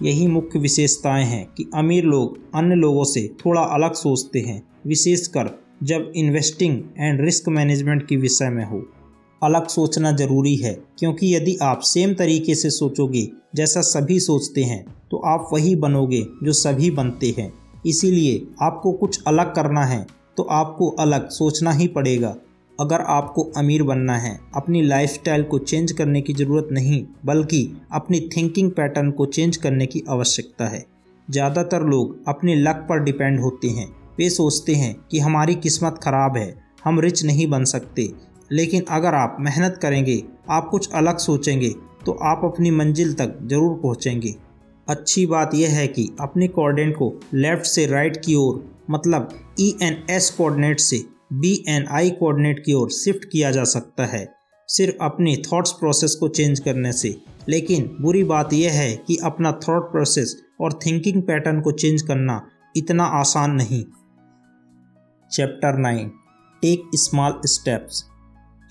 यही 0.02 0.26
मुख्य 0.26 0.58
विशेषताएँ 0.58 1.24
हैं 1.24 1.44
कि 1.46 1.66
अमीर 1.74 2.04
लोग 2.04 2.38
अन्य 2.54 2.74
लोगों 2.74 3.04
से 3.04 3.26
थोड़ा 3.44 3.60
अलग 3.60 3.92
सोचते 3.92 4.40
हैं, 4.40 4.62
विशेषकर 4.86 5.50
जब 5.82 6.12
इन्वेस्टिंग 6.16 6.82
एंड 6.98 7.20
रिस्क 7.20 7.48
मैनेजमेंट 7.48 8.06
के 8.08 8.16
विषय 8.16 8.48
में 8.48 8.64
हो। 8.64 8.82
अलग 9.44 9.66
सोचना 9.68 10.12
ज़रूरी 10.14 10.54
है, 10.56 10.72
क्योंकि 10.98 11.34
यदि 11.34 11.56
आप 11.62 11.80
सेम 11.84 12.14
तरीके 12.14 12.54
से 12.54 12.70
सोचोगे, 12.72 13.28
जैसा 13.54 13.80
सभी 13.82 14.18
सोचते 14.20 14.62
हैं 14.64 14.84
तो 15.10 15.16
आप 15.26 15.48
वही 15.52 15.74
बनोगे 15.76 16.22
जो 16.44 16.52
सभी 16.54 16.90
बनते 16.92 17.34
हैं। 17.38 17.52
इसीलिए 17.86 18.46
आपको 18.62 18.92
कुछ 18.94 19.22
अलग 19.26 19.54
करना 19.54 19.84
है 19.84 20.06
तो 20.36 20.42
आपको 20.52 20.88
अलग 20.98 21.28
सोचना 21.30 21.72
ही 21.72 21.86
पड़ेगा। 21.88 22.34
अगर 22.78 23.00
आपको 23.08 23.42
अमीर 23.56 23.82
बनना 23.82 24.16
है, 24.18 24.38
अपनी 24.56 24.82
लाइफस्टाइल 24.82 25.42
को 25.44 25.58
चेंज 25.60 25.92
करने 25.92 26.20
की 26.22 26.32
ज़रूरत 26.34 26.68
नहीं, 26.72 27.04
बल्कि 27.24 27.68
अपनी 27.92 28.20
थिंकिंग 28.28 28.70
पैटर्न 28.72 29.10
को 29.10 29.26
चेंज 29.28 29.56
करने 29.56 29.86
की 29.86 30.02
आवश्यकता 30.08 30.68
है। 30.68 30.84
ज़्यादातर 31.28 31.82
लोग 31.84 32.16
अपने 32.28 32.54
लक 32.56 32.86
पर 32.88 33.02
डिपेंड 33.04 33.40
होते 33.40 33.68
हैं। 33.70 33.86
वे 34.18 34.28
सोचते 34.30 34.74
हैं 34.74 34.94
कि 35.10 35.18
हमारी 35.20 35.54
किस्मत 35.56 36.00
ख़राब 36.02 36.36
है, 36.36 36.54
हम 36.84 37.00
रिच 37.00 37.24
नहीं 37.24 37.46
बन 37.48 37.64
सकते 37.66 38.08
लेकिन 38.50 38.84
अगर 38.90 39.14
आप 39.14 39.36
मेहनत 39.40 39.78
करेंगे, 39.82 40.22
आप 40.50 40.68
कुछ 40.70 40.92
अलग 40.92 41.18
सोचेंगे 41.18 41.68
तो 42.06 42.12
आप 42.24 42.40
अपनी 42.44 42.70
मंजिल 42.72 43.12
तक 43.14 43.38
ज़रूर 43.42 43.78
पहुँचेंगे। 43.82 44.34
अच्छी 44.88 45.24
बात 45.26 45.54
यह 45.54 45.70
है 45.70 45.86
कि 45.88 46.08
अपने 46.20 46.48
कोऑर्डिनेट 46.48 46.96
को 46.96 47.12
लेफ़्ट 47.34 47.66
से 47.66 47.86
राइट 47.86 48.16
की 48.24 48.34
ओर 48.34 48.62
मतलब 48.90 49.28
ई 49.60 49.68
एन 49.82 49.96
एस 50.10 50.30
कोऑर्डिनेट 50.30 50.80
से 50.80 51.04
बी 51.34 51.52
एन 51.68 51.86
आई 51.90 52.10
कोऑर्डिनेट 52.12 52.62
की 52.66 52.72
ओर 52.72 52.90
शिफ्ट 52.92 53.24
किया 53.24 53.50
जा 53.50 53.64
सकता 53.66 54.06
है, 54.06 54.26
सिर्फ़ 54.68 55.04
अपने 55.04 55.36
थॉट्स 55.42 55.72
प्रोसेस 55.72 56.14
को 56.14 56.28
चेंज 56.30 56.60
करने 56.60 56.92
से। 56.92 57.16
लेकिन 57.48 57.84
बुरी 58.00 58.22
बात 58.24 58.52
यह 58.52 58.72
है 58.72 58.94
कि 58.98 59.16
अपना 59.24 59.52
थॉट 59.62 59.90
प्रोसेस 59.92 60.36
और 60.60 60.78
थिंकिंग 60.86 61.22
पैटर्न 61.22 61.60
को 61.60 61.72
चेंज 61.72 62.02
करना 62.02 62.40
इतना 62.76 63.04
आसान 63.14 63.52
नहीं। 63.52 63.84
Chapter 65.30 65.78
nine 65.78 66.08
take 66.62 66.90
small 66.96 67.40
steps 67.46 68.04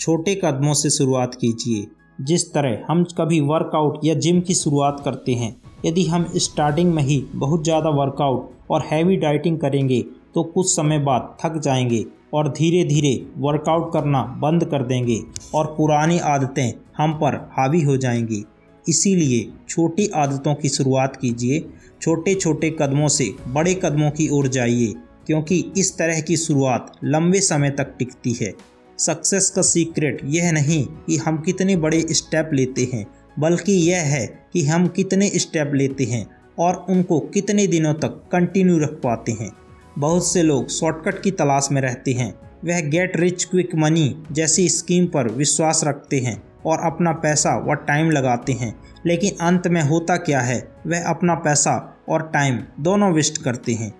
छोटे 0.03 0.33
कदमों 0.35 0.73
से 0.73 0.89
शुरुआत 0.89 1.35
कीजिए। 1.35 1.85
जिस 2.21 2.43
तरह 2.53 2.79
हम 2.87 3.03
कभी 3.17 3.39
वर्कआउट 3.41 3.99
या 4.05 4.13
जिम 4.15 4.39
की 4.41 4.53
शुरुआत 4.53 5.01
करते 5.05 5.33
हैं, 5.33 5.55
यदि 5.85 6.03
हम 6.05 6.25
स्टार्टिंग 6.37 6.93
में 6.93 7.01
ही 7.03 7.23
बहुत 7.35 7.63
ज़्यादा 7.63 7.89
वर्कआउट 7.91 8.49
और 8.71 8.81
हैवी 8.81 9.15
डाइटिंग 9.17 9.57
करेंगे 9.59 10.01
तो 10.35 10.43
कुछ 10.45 10.69
समय 10.69 10.99
बाद 10.99 11.35
थक 11.43 11.57
जाएँगे 11.59 12.03
और 12.33 12.47
धीरे 12.49 12.83
धीरे 12.83 13.13
वर्कआउट 13.37 13.91
करना 13.93 14.23
बंद 14.41 14.65
कर 14.65 14.83
देंगे 14.83 15.19
और 15.55 15.65
पुरानी 15.77 16.19
आदतें 16.25 16.71
हम 16.97 17.13
पर 17.13 17.35
हावी 17.51 17.81
हो 17.81 17.97
जाएँगी। 17.97 18.43
इसीलिए 18.85 19.47
छोटी 19.69 20.07
आदतों 20.15 20.55
की 20.55 20.69
शुरुआत 20.69 21.15
कीजिए। 21.15 21.63
छोटे 22.01 22.33
छोटे 22.35 22.75
कदमों 22.81 23.07
से 23.09 23.31
बड़े 23.47 23.73
कदमों 23.75 24.11
की 24.11 24.27
ओर 24.29 24.47
जाइए, 24.49 24.93
क्योंकि 25.27 25.63
इस 25.77 25.97
तरह 25.97 26.21
की 26.21 26.37
शुरुआत 26.37 26.91
लंबे 27.03 27.39
समय 27.41 27.69
तक 27.69 27.95
टिकती 27.99 28.33
है। 28.33 28.53
सक्सेस 29.05 29.49
का 29.49 29.61
सीक्रेट 29.61 30.21
यह 30.25 30.51
नहीं 30.51 30.85
कि 30.85 31.17
हम 31.17 31.37
कितने 31.37 31.75
बड़े 31.75 32.05
स्टेप 32.11 32.49
लेते 32.53 32.89
हैं, 32.93 33.07
बल्कि 33.39 33.73
यह 33.73 33.97
है 33.97 34.47
कि 34.53 34.65
हम 34.65 34.87
कितने 34.87 35.29
स्टेप 35.35 35.71
लेते 35.75 36.03
हैं 36.03 36.27
और 36.59 36.85
उनको 36.89 37.19
कितने 37.19 37.67
दिनों 37.67 37.93
तक 37.93 38.23
कंटिन्यू 38.31 38.79
रख 38.79 38.89
पाते 38.89 39.31
हैं। 39.31 39.51
बहुत 39.97 40.33
से 40.33 40.41
लोग 40.41 40.69
शॉर्टकट 40.69 41.21
की 41.21 41.31
तलाश 41.31 41.69
में 41.71 41.81
रहते 41.81 42.11
हैं। 42.11 42.35
वह 42.65 42.79
गेट 42.79 43.17
रिच 43.17 43.43
क्विक 43.43 43.75
मनी 43.75 44.23
जैसी 44.31 44.69
स्कीम 44.69 45.05
पर 45.05 45.27
विश्वास 45.27 45.81
रखते 45.83 46.19
हैं 46.19 46.43
और 46.65 46.79
अपना 46.79 47.11
पैसा 47.11 47.71
व 47.71 47.73
टाइम 47.73 48.11
लगाते 48.11 48.53
हैं। 48.53 48.79
लेकिन 49.05 49.31
अंत 49.41 49.67
में 49.67 49.81
होता 49.81 50.17
क्या 50.17 50.41
है? 50.41 50.75
वह 50.87 51.03
अपना 51.03 51.35
पैसा 51.35 52.03
और 52.09 52.31
टाइम 52.33 52.59
दोनों 52.79 53.13
वेस्ट 53.13 53.41
करते 53.41 53.73
हैं। 53.73 53.93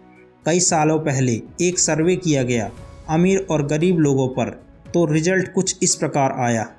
कई 0.46 0.60
सालों 0.60 1.00
पहले 1.00 1.42
एक 1.62 1.80
सर्वे 1.80 2.16
किया 2.16 2.44
गया। 2.44 2.72
अमीर 3.10 3.48
और 3.50 3.68
गरीब 3.68 3.98
लोगों 3.98 4.28
पर 4.28 4.62
तो 4.94 5.06
रिज़ल्ट 5.06 5.54
कुछ 5.54 5.78
इस 5.84 5.96
प्रकार 5.96 6.32
आया। 6.32 6.76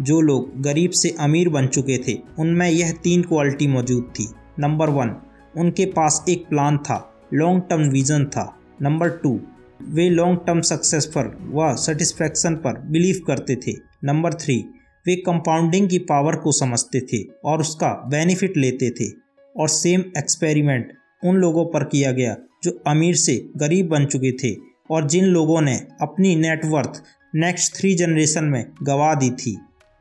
जो 0.00 0.20
लोग 0.20 0.62
गरीब 0.62 0.90
से 0.90 1.14
अमीर 1.20 1.48
बन 1.48 1.66
चुके 1.66 1.98
थे, 1.98 2.18
उनमें 2.38 2.70
यह 2.70 2.92
तीन 2.92 3.22
क्वालिटी 3.22 3.66
मौजूद 3.66 4.12
थी। 4.20 4.28
नंबर 4.58 4.90
वन, 4.90 5.16
उनके 5.56 5.86
पास 5.86 6.24
एक 6.28 6.46
प्लान 6.46 6.78
था 6.78 7.22
लॉन्ग 7.34 7.62
टर्म 7.70 7.80
विजन 7.80 8.24
था। 8.24 8.60
नंबर 8.82 9.08
टू, 9.08 9.40
वे 9.88 10.10
लॉन्ग 10.10 10.40
टर्म 10.46 10.60
सक्सेस 10.60 11.06
पर 11.06 11.38
व 11.54 11.76
सेटिस्फैक्शन 11.76 12.54
पर 12.54 12.80
बिलीव 12.80 13.20
करते 13.26 13.56
थे। 13.56 13.72
नंबर 14.04 14.34
थ्री, 14.34 14.64
वे 15.06 15.16
कंपाउंडिंग 15.16 15.88
की 15.88 15.98
पावर 15.98 16.36
को 16.36 16.52
समझते 16.52 17.00
थे 17.00 17.22
और 17.44 17.60
उसका 17.60 17.88
बेनिफिट 17.88 18.56
लेते 18.56 18.90
थे। 18.90 19.12
और 19.56 19.68
सेम 19.68 20.00
एक्सपेरिमेंट 20.00 20.92
उन 21.24 21.36
लोगों 21.36 21.66
पर 21.66 21.84
किया 21.84 22.12
गया, 22.12 22.36
जो 22.64 22.82
अमीर 22.86 23.14
से 23.14 23.48
गरीब 23.56 23.88
बन 23.88 24.04
चुके 24.04 24.32
थे। 24.32 24.56
और 24.90 25.06
जिन 25.06 25.24
लोगों 25.24 25.60
ने 25.60 25.86
अपनी 26.02 26.36
नेटवर्थ 26.36 27.02
नेक्स्ट 27.34 27.74
थ्री 27.76 27.94
जनरेशन 27.94 28.44
में 28.44 28.64
गवा 28.82 29.14
दी 29.14 29.30
थी। 29.30 29.56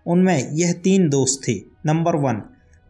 उनमें 0.05 0.51
यह 0.51 0.71
तीन 0.73 1.07
दोस्त 1.09 1.47
थे। 1.47 1.53
नंबर 1.85 2.15
वन, 2.15 2.41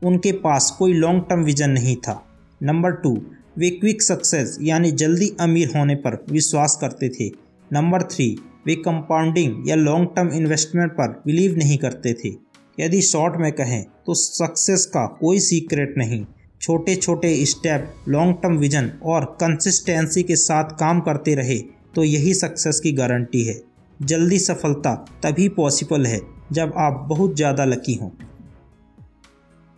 उनके 0.01 0.31
पास 0.37 0.69
कोई 0.79 0.93
लॉन्ग 0.93 1.21
टर्म 1.21 1.43
विजन 1.43 1.69
नहीं 1.69 1.95
था। 1.97 2.15
नंबर 2.61 2.91
टू, 2.93 3.11
वे 3.57 3.69
क्विक 3.69 4.01
सक्सेस 4.01 4.57
यानी 4.61 4.91
जल्दी 4.93 5.31
अमीर 5.39 5.71
होने 5.77 5.95
पर 5.95 6.23
विश्वास 6.31 6.77
करते 6.81 7.09
थे। 7.09 7.29
नंबर 7.71 8.03
थ्री, 8.03 8.29
वे 8.65 8.75
कंपाउंडिंग 8.75 9.69
या 9.69 9.75
लॉन्ग 9.75 10.09
टर्म 10.15 10.33
इन्वेस्टमेंट 10.33 10.91
पर 10.91 11.21
बिलीव 11.25 11.57
नहीं 11.57 11.77
करते 11.77 12.13
थे। 12.13 12.35
यदि 12.77 13.01
शॉर्ट 13.03 13.39
में 13.39 13.51
कहें 13.51 13.83
तो 14.05 14.13
सक्सेस 14.13 14.85
का 14.85 15.05
कोई 15.19 15.39
सीक्रेट 15.39 15.97
नहीं। 15.97 16.25
छोटे 16.61 16.95
छोटे 16.95 17.35
स्टेप 17.45 17.93
लॉन्ग 18.07 18.35
टर्म 18.43 18.57
विजन 18.57 18.91
और 19.03 19.25
कंसिस्टेंसी 19.41 20.23
के 20.23 20.35
साथ 20.37 20.79
काम 20.79 20.99
करते 21.01 21.35
रहे 21.35 21.59
तो 21.95 22.03
यही 22.03 22.33
सक्सेस 22.33 22.79
की 22.79 22.91
गारंटी 22.91 23.43
है। 23.43 23.61
जल्दी 23.99 24.39
सफलता 24.39 24.93
तभी 25.23 25.47
पॉसिबल 25.49 26.05
है 26.05 26.19
जब 26.51 26.73
आप 26.77 27.05
बहुत 27.09 27.35
ज़्यादा 27.35 27.65
लकी 27.65 27.93
हों। 27.93 28.09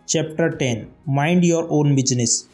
Chapter 0.08 0.48
ten 0.48 0.86
mind 1.08 1.44
your 1.44 1.68
own 1.72 1.94
business 1.94 2.44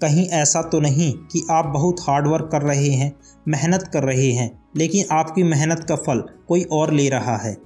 कहीं 0.00 0.26
ऐसा 0.34 0.62
तो 0.62 0.80
नहीं 0.80 1.12
कि 1.24 1.46
आप 1.50 1.66
बहुत 1.66 2.00
हार्ड 2.00 2.26
वर्क 2.26 2.48
कर 2.52 2.62
रहे 2.62 2.90
हैं, 2.90 3.12
मेहनत 3.48 3.90
कर 3.92 4.02
रहे 4.02 4.30
हैं, 4.32 4.50
लेकिन 4.76 5.04
आपकी 5.12 5.42
मेहनत 5.42 5.84
का 5.88 5.96
फल 5.96 6.22
कोई 6.48 6.62
और 6.72 6.92
ले 6.92 7.08
रहा 7.08 7.36
है। 7.36 7.56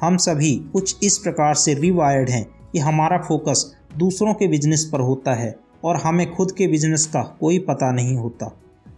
हम 0.00 0.16
सभी 0.18 0.54
कुछ 0.72 1.04
इस 1.04 1.18
प्रकार 1.18 1.54
से 1.54 1.74
रिवायर्ड 1.74 2.30
हैं 2.30 2.44
कि 2.72 2.78
हमारा 2.78 3.18
फोकस 3.18 3.64
दूसरों 3.96 4.34
के 4.34 4.48
बिज़नेस 4.48 4.88
पर 4.92 5.00
होता 5.00 5.34
है 5.34 5.54
और 5.84 5.96
हमें 5.96 6.30
खुद 6.34 6.52
के 6.52 6.66
बिज़नेस 6.66 7.06
का 7.06 7.22
कोई 7.40 7.58
पता 7.58 7.90
नहीं 7.92 8.16
होता। 8.16 8.46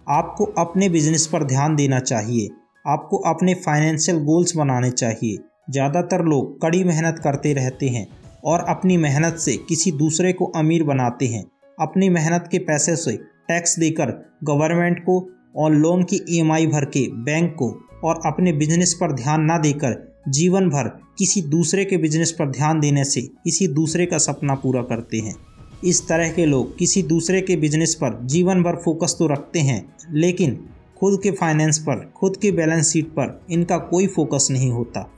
आपको 0.08 0.44
अपने 0.58 0.88
बिज़नेस 0.88 1.26
पर 1.26 1.44
ध्यान 1.44 1.76
देना 1.76 1.98
चाहिए। 2.00 2.48
आपको 2.86 3.16
अपने 3.26 3.54
फाइनेंशियल 3.56 4.18
गोल्स 4.24 4.56
बनाने 4.56 4.90
चाहिए। 4.92 5.36
ज़्यादातर 5.70 6.24
लोग 6.24 6.60
कड़ी 6.62 6.82
मेहनत 6.84 7.18
करते 7.18 7.52
रहते 7.52 7.88
हैं 7.88 8.06
और 8.44 8.60
अपनी 8.68 8.96
मेहनत 8.96 9.36
से 9.36 9.56
किसी 9.68 9.92
दूसरे 9.94 10.32
को 10.32 10.44
अमीर 10.56 10.82
बनाते 10.84 11.26
हैं। 11.26 11.44
अपनी 11.78 12.08
मेहनत 12.10 12.48
के 12.50 12.58
पैसे 12.60 12.96
से 12.96 13.16
टैक्स 13.48 13.78
देकर 13.78 14.12
गवर्नमेंट 14.44 15.00
को 15.00 15.20
और 15.56 15.72
लोन 15.72 16.02
की 16.02 16.20
ईएमआई 16.28 16.66
भर 16.66 16.84
के 16.86 17.06
बैंक 17.24 17.54
को 17.54 17.70
और 18.04 18.20
अपने 18.26 18.52
बिज़नेस 18.52 18.94
पर 18.94 19.12
ध्यान 19.14 19.42
ना 19.42 19.58
देकर 19.58 19.96
जीवन 20.28 20.68
भर 20.70 20.88
किसी 21.18 21.42
दूसरे 21.48 21.84
के 21.84 21.96
बिज़नेस 21.96 22.32
पर 22.32 22.50
ध्यान 22.50 22.80
देने 22.80 23.04
से 23.04 23.20
किसी 23.20 23.66
दूसरे 23.74 24.06
का 24.06 24.18
सपना 24.18 24.54
पूरा 24.54 24.82
करते 24.82 25.18
हैं। 25.18 25.34
इस 25.84 26.06
तरह 26.08 26.30
के 26.32 26.46
लोग 26.46 26.76
किसी 26.78 27.02
दूसरे 27.04 27.40
के 27.40 27.56
बिज़नेस 27.56 27.94
पर 27.94 28.18
जीवन 28.26 28.62
भर 28.62 28.76
फोकस 28.76 29.16
तो 29.18 29.26
रखते 29.26 29.58
हैं, 29.60 29.82
लेकिन 30.12 30.58
खुद 31.00 31.20
के 31.22 31.30
फाइनेंस 31.30 31.78
पर, 31.78 32.12
खुद 32.16 32.36
के 32.36 32.50
बैलेंस 32.50 32.92
शीट 32.92 33.08
पर 33.08 33.40
इनका 33.50 33.78
कोई 33.78 34.06
फोकस 34.06 34.48
नहीं 34.50 34.70
होता। 34.70 35.10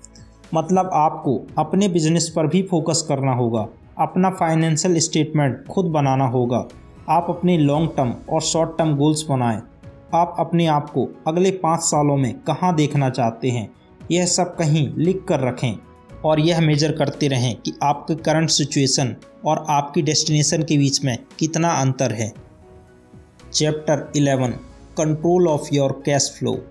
मतलब 0.54 0.90
आपको 0.92 1.46
अपने 1.58 1.88
बिज़नेस 1.88 2.32
पर 2.36 2.46
भी 2.46 2.62
फोकस 2.62 3.04
करना 3.08 3.32
होगा। 3.32 3.68
अपना 3.98 4.30
फाइनेंशियल 4.30 4.98
स्टेटमेंट 4.98 5.66
खुद 5.66 5.84
बनाना 5.84 6.26
होगा। 6.26 6.68
आप 7.08 7.26
अपने 7.28 7.58
लॉन्ग 7.58 7.90
टर्म 7.96 8.14
और 8.30 8.40
शॉर्ट 8.40 8.78
टर्म 8.78 8.96
गोल्स 8.96 9.24
बनाएँ। 9.28 9.62
आप 10.14 10.36
अपने 10.38 10.66
आप 10.66 10.90
को 10.90 11.08
अगले 11.26 11.50
पाँच 11.50 11.80
सालों 11.80 12.16
में 12.16 12.32
कहाँ 12.34 12.74
देखना 12.74 13.10
चाहते 13.10 13.50
हैं, 13.50 13.68
यह 14.10 14.26
सब 14.26 14.56
कहीं 14.56 14.88
लिख 14.96 15.24
कर 15.28 15.40
रखें 15.40 15.78
और 16.24 16.40
यह 16.40 16.60
मेजर 16.60 16.92
करते 16.92 17.28
रहें 17.28 17.54
कि 17.56 17.72
आपके 17.82 18.14
करंट 18.14 18.50
सिचुएशन 18.50 19.14
और 19.44 19.64
आपकी 19.68 20.02
डेस्टिनेशन 20.02 20.62
के 20.62 20.78
बीच 20.78 21.04
में 21.04 21.18
कितना 21.38 21.68
अंतर 21.70 22.12
है। 22.12 22.32
Chapter 23.52 24.12
11 24.16 24.54
control 24.98 25.48
of 25.48 25.68
your 25.72 26.02
cash 26.06 26.34
flow 26.38 26.64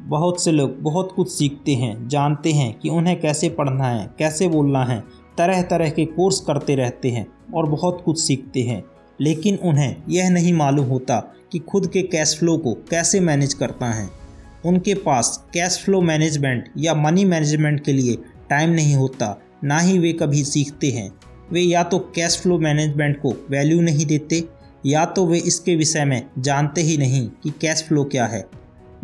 बहुत 0.00 0.42
से 0.42 0.52
लोग 0.52 0.80
बहुत 0.80 1.12
कुछ 1.16 1.30
सीखते 1.30 1.74
हैं, 1.74 2.08
जानते 2.08 2.52
हैं 2.52 2.78
कि 2.78 2.88
उन्हें 2.88 3.20
कैसे 3.20 3.48
पढ़ना 3.48 3.84
है, 3.84 4.10
कैसे 4.18 4.48
बोलना 4.48 4.84
है 4.84 5.00
तरह 5.38 5.62
तरह 5.62 5.90
के 5.90 6.04
कोर्स 6.04 6.40
करते 6.40 6.74
रहते 6.74 7.10
हैं 7.10 7.26
और 7.54 7.66
बहुत 7.66 8.02
कुछ 8.04 8.20
सीखते 8.20 8.62
हैं। 8.62 8.82
लेकिन 9.20 9.56
उन्हें 9.56 9.96
यह 10.08 10.30
नहीं 10.30 10.52
मालूम 10.52 10.86
होता 10.86 11.18
कि 11.52 11.58
खुद 11.58 11.86
के 11.86 12.02
कैश 12.02 12.36
फ्लो 12.38 12.56
को 12.58 12.74
कैसे 12.74 13.20
मैनेज 13.20 13.54
करता 13.54 13.86
है। 13.86 14.08
उनके 14.66 14.94
पास 14.94 15.44
कैश 15.54 15.82
फ्लो 15.84 16.00
मैनेजमेंट 16.00 16.68
या 16.78 16.94
मनी 16.94 17.24
मैनेजमेंट 17.24 17.84
के 17.84 17.92
लिए 17.92 18.16
टाइम 18.50 18.70
नहीं 18.70 18.94
होता, 18.94 19.40
ना 19.64 19.78
ही 19.78 19.98
वे 19.98 20.12
कभी 20.12 20.44
सीखते 20.44 20.90
हैं। 20.90 21.10
वे 21.52 21.60
या 21.60 21.82
तो 21.82 21.98
कैश 21.98 22.38
फ्लो 22.42 22.58
मैनेजमेंट 22.58 23.20
को 23.20 23.46
वैल्यू 23.50 23.80
नहीं 23.80 24.06
देते 24.06 24.44
या 24.86 25.04
तो 25.04 25.26
वे 25.26 25.38
इसके 25.38 25.76
विषय 25.76 26.04
में 26.04 26.26
जानते 26.38 26.80
ही 26.80 26.96
नहीं 26.96 27.28
कि 27.42 27.50
कैश 27.50 27.84
फ्लो 27.88 28.04
क्या 28.04 28.26
है। 28.26 28.44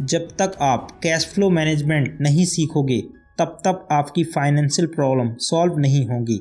जब 0.01 0.29
तक 0.39 0.53
आप 0.61 0.91
कैश 1.03 1.27
फ्लो 1.27 1.51
मैनेजमेंट 1.51 2.19
नहीं 2.21 2.45
सीखोगे, 2.45 3.01
तब 3.39 3.59
तक 3.67 3.89
आपकी 3.93 4.25
फाइनेंशियल 4.25 4.89
प्रॉब्लम 4.89 5.35
सॉल्व 5.39 5.79
नहीं 5.79 6.07
होगी। 6.07 6.41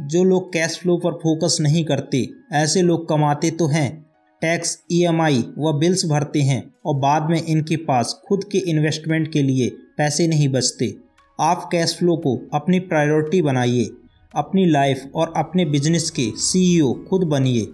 जो 0.00 0.24
लोग 0.24 0.52
कैश 0.52 0.78
फ्लो 0.78 0.96
पर 0.96 1.12
फोकस 1.12 1.58
नहीं 1.60 1.84
करते, 1.84 2.28
ऐसे 2.52 2.82
लोग 2.82 3.08
कमाते 3.08 3.50
तो 3.50 3.66
हैं। 3.66 4.04
टैक्स 4.42 4.78
ईएमआई 4.92 5.44
व 5.58 5.72
बिल्स 5.72 6.04
भरते 6.06 6.40
हैं 6.42 6.62
और 6.86 6.96
बाद 6.96 7.30
में 7.30 7.42
इनके 7.42 7.76
पास 7.76 8.20
खुद 8.28 8.44
के 8.44 8.58
इन्वेस्टमेंट 8.58 9.32
के 9.32 9.42
लिए 9.42 9.68
पैसे 9.98 10.26
नहीं 10.28 10.48
बचते। 10.48 10.94
आप 11.40 11.68
कैश 11.72 11.96
फ्लो 11.98 12.16
को 12.16 12.36
अपनी 12.54 12.78
प्रायोरिटी 12.80 13.42
बनाइए, 13.42 13.90
अपनी 14.34 14.66
लाइफ 14.66 15.04
और 15.14 15.32
अपने 15.36 15.64
बिज़नेस 15.64 16.10
के 16.10 16.30
सीईओ 16.36 16.92
खुद 17.08 17.24
बनिए। 17.24 17.66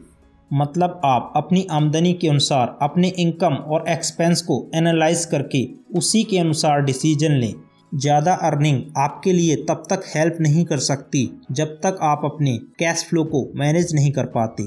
मतलब 0.51 1.01
आप 1.05 1.33
अपनी 1.37 1.67
आमदनी 1.71 2.13
के 2.13 2.29
अनुसार 2.29 2.77
अपने 2.83 3.09
इनकम 3.19 3.55
और 3.55 3.85
एक्सपेंस 3.89 4.43
को 4.43 4.65
एनालाइज 4.75 5.25
करके 5.25 5.67
उसी 5.97 6.23
के 6.25 6.39
अनुसार 6.39 6.83
डिसीज़न 6.83 7.33
लें। 7.33 7.53
ज़्यादा 7.93 8.33
अर्निंग 8.43 8.81
आपके 8.99 9.33
लिए 9.33 9.57
तब 9.69 9.83
तक 9.91 10.03
हेल्प 10.07 10.37
नहीं 10.41 10.65
कर 10.65 10.79
सकती 10.79 11.25
जब 11.51 11.79
तक 11.83 11.99
आप 12.03 12.23
अपने 12.25 12.57
कैश 12.79 13.05
फ्लो 13.09 13.25
को 13.25 13.45
मैनेज 13.55 13.95
नहीं 13.95 14.11
कर 14.13 14.27
पाते। 14.27 14.63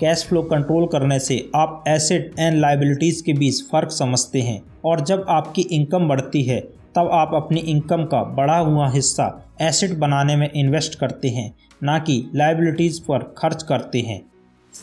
कैश 0.00 0.24
फ्लो 0.24 0.42
कंट्रोल 0.44 0.86
करने 0.86 1.18
से 1.18 1.38
आप 1.56 1.84
एसेट 1.88 2.34
एंड 2.38 2.58
लाइबिलिटीज़ 2.60 3.22
के 3.24 3.32
बीच 3.32 3.62
फ़र्क 3.62 3.90
समझते 3.90 4.40
हैं 4.40 4.62
और 4.84 5.00
जब 5.00 5.24
आपकी 5.28 5.62
इनकम 5.62 6.08
बढ़ती 6.08 6.42
है, 6.42 6.60
तब 6.96 7.08
आप 7.12 7.30
अपनी 7.34 7.60
इनकम 7.60 8.04
का 8.04 8.22
बढ़ा 8.34 8.58
हुआ 8.58 8.88
हिस्सा 8.90 9.26
एसेट 9.60 9.96
बनाने 9.98 10.36
में 10.36 10.50
इन्वेस्ट 10.52 10.98
करते 10.98 11.28
हैं, 11.28 11.52
ना 11.82 11.98
कि 11.98 12.24
लाइबिलिटीज़ 12.34 13.00
पर 13.02 13.34
खर्च 13.38 13.62
करते 13.62 14.00
हैं। 14.00 14.20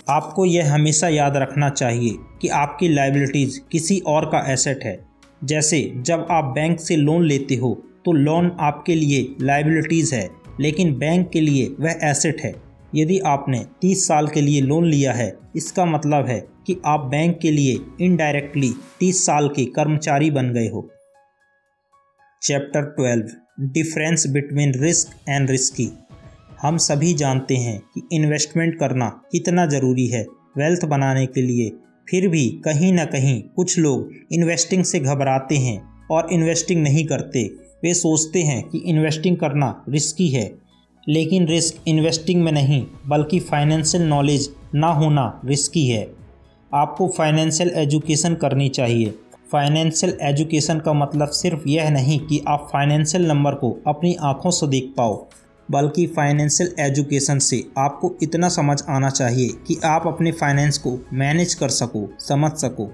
आपको 0.09 0.45
यह 0.45 0.73
हमेशा 0.73 1.07
याद 1.07 1.37
रखना 1.37 1.69
चाहिए 1.69 2.15
कि 2.41 2.47
आपकी 2.47 2.87
लाइबिलिटीज़ 2.87 3.59
किसी 3.71 3.99
और 4.07 4.25
का 4.25 4.39
एसेट 4.53 4.83
है। 4.83 4.97
जैसे 5.43 5.81
जब 5.97 6.27
आप 6.31 6.51
बैंक 6.55 6.79
से 6.79 6.95
लोन 6.95 7.23
लेते 7.23 7.55
हो 7.55 7.73
तो 8.05 8.11
लोन 8.11 8.51
आपके 8.59 8.95
लिए 8.95 9.35
लाइबिलिटीज़ 9.41 10.13
है, 10.15 10.29
लेकिन 10.59 10.93
बैंक 10.95 11.29
के 11.29 11.41
लिए 11.41 11.67
वह 11.79 11.99
एसेट 12.03 12.41
है। 12.41 12.53
यदि 12.95 13.19
आपने 13.19 13.65
30 13.81 14.07
साल 14.07 14.27
के 14.27 14.41
लिए 14.41 14.61
लोन 14.61 14.85
लिया 14.85 15.13
है, 15.13 15.31
इसका 15.55 15.85
मतलब 15.85 16.27
है 16.27 16.39
कि 16.67 16.77
आप 16.85 16.99
बैंक 17.05 17.37
के 17.39 17.51
लिए 17.51 17.77
इनडायरेक्टली 18.01 18.73
30 18.99 19.25
साल 19.25 19.47
के 19.47 19.65
कर्मचारी 19.71 20.29
बन 20.31 20.53
गए 20.53 20.67
हो। 20.67 20.89
Chapter 22.41 22.93
12 22.95 23.35
difference 23.73 24.27
between 24.27 24.73
risk 24.75 25.15
and 25.29 25.49
risky 25.49 25.85
हम 26.65 26.77
सभी 26.77 27.13
जानते 27.13 27.55
हैं 27.55 27.79
कि 27.95 28.01
इन्वेस्टमेंट 28.13 28.77
करना 28.79 29.07
कितना 29.31 29.65
ज़रूरी 29.65 30.05
है 30.07 30.25
वेल्थ 30.57 30.85
बनाने 30.85 31.25
के 31.25 31.41
लिए। 31.41 31.69
फिर 32.07 32.27
भी 32.27 32.47
कहीं 32.65 32.91
ना 32.93 33.05
कहीं 33.05 33.41
कुछ 33.55 33.77
लोग 33.79 34.09
इन्वेस्टिंग 34.31 34.83
से 34.83 34.99
घबराते 34.99 35.57
हैं 35.57 36.07
और 36.11 36.27
इन्वेस्टिंग 36.31 36.81
नहीं 36.83 37.05
करते। 37.05 37.43
वे 37.83 37.93
सोचते 37.93 38.41
हैं 38.41 38.61
कि 38.63 38.77
इन्वेस्टिंग 38.77 39.37
करना 39.37 39.83
रिस्की 39.89 40.27
है, 40.27 40.45
लेकिन 41.07 41.47
रिस्क 41.47 41.83
इन्वेस्टिंग 41.87 42.43
में 42.43 42.51
नहीं, 42.51 42.85
बल्कि 43.07 43.39
फाइनेंशियल 43.39 44.03
नॉलेज 44.03 44.49
ना 44.75 44.87
होना 44.87 45.41
रिस्की 45.45 45.87
है। 45.87 46.03
आपको 46.73 47.07
फाइनेंशियल 47.07 47.71
एजुकेशन 47.75 48.35
करनी 48.35 48.69
चाहिए। 48.69 49.13
फाइनेंशियल 49.51 50.17
एजुकेशन 50.21 50.79
का 50.79 50.93
मतलब 50.93 51.27
सिर्फ़ 51.27 51.69
यह 51.69 51.89
नहीं 51.89 52.19
कि 52.19 52.43
आप 52.47 52.69
फाइनेंशियल 52.73 53.27
नंबर 53.27 53.55
को 53.55 53.77
अपनी 53.87 54.15
आँखों 54.23 54.51
से 54.51 54.67
देख 54.67 54.93
पाओ। 54.97 55.27
बल्कि 55.71 56.05
फाइनेंशियल 56.07 56.73
एजुकेशन 56.79 57.39
से 57.39 57.63
आपको 57.77 58.13
इतना 58.23 58.49
समझ 58.49 58.81
आना 58.89 59.09
चाहिए 59.09 59.49
कि 59.67 59.79
आप 59.85 60.07
अपने 60.07 60.31
फाइनेंस 60.31 60.77
को 60.77 60.97
मैनेज 61.13 61.53
कर 61.53 61.69
सको, 61.69 62.07
समझ 62.19 62.51
सको। 62.51 62.85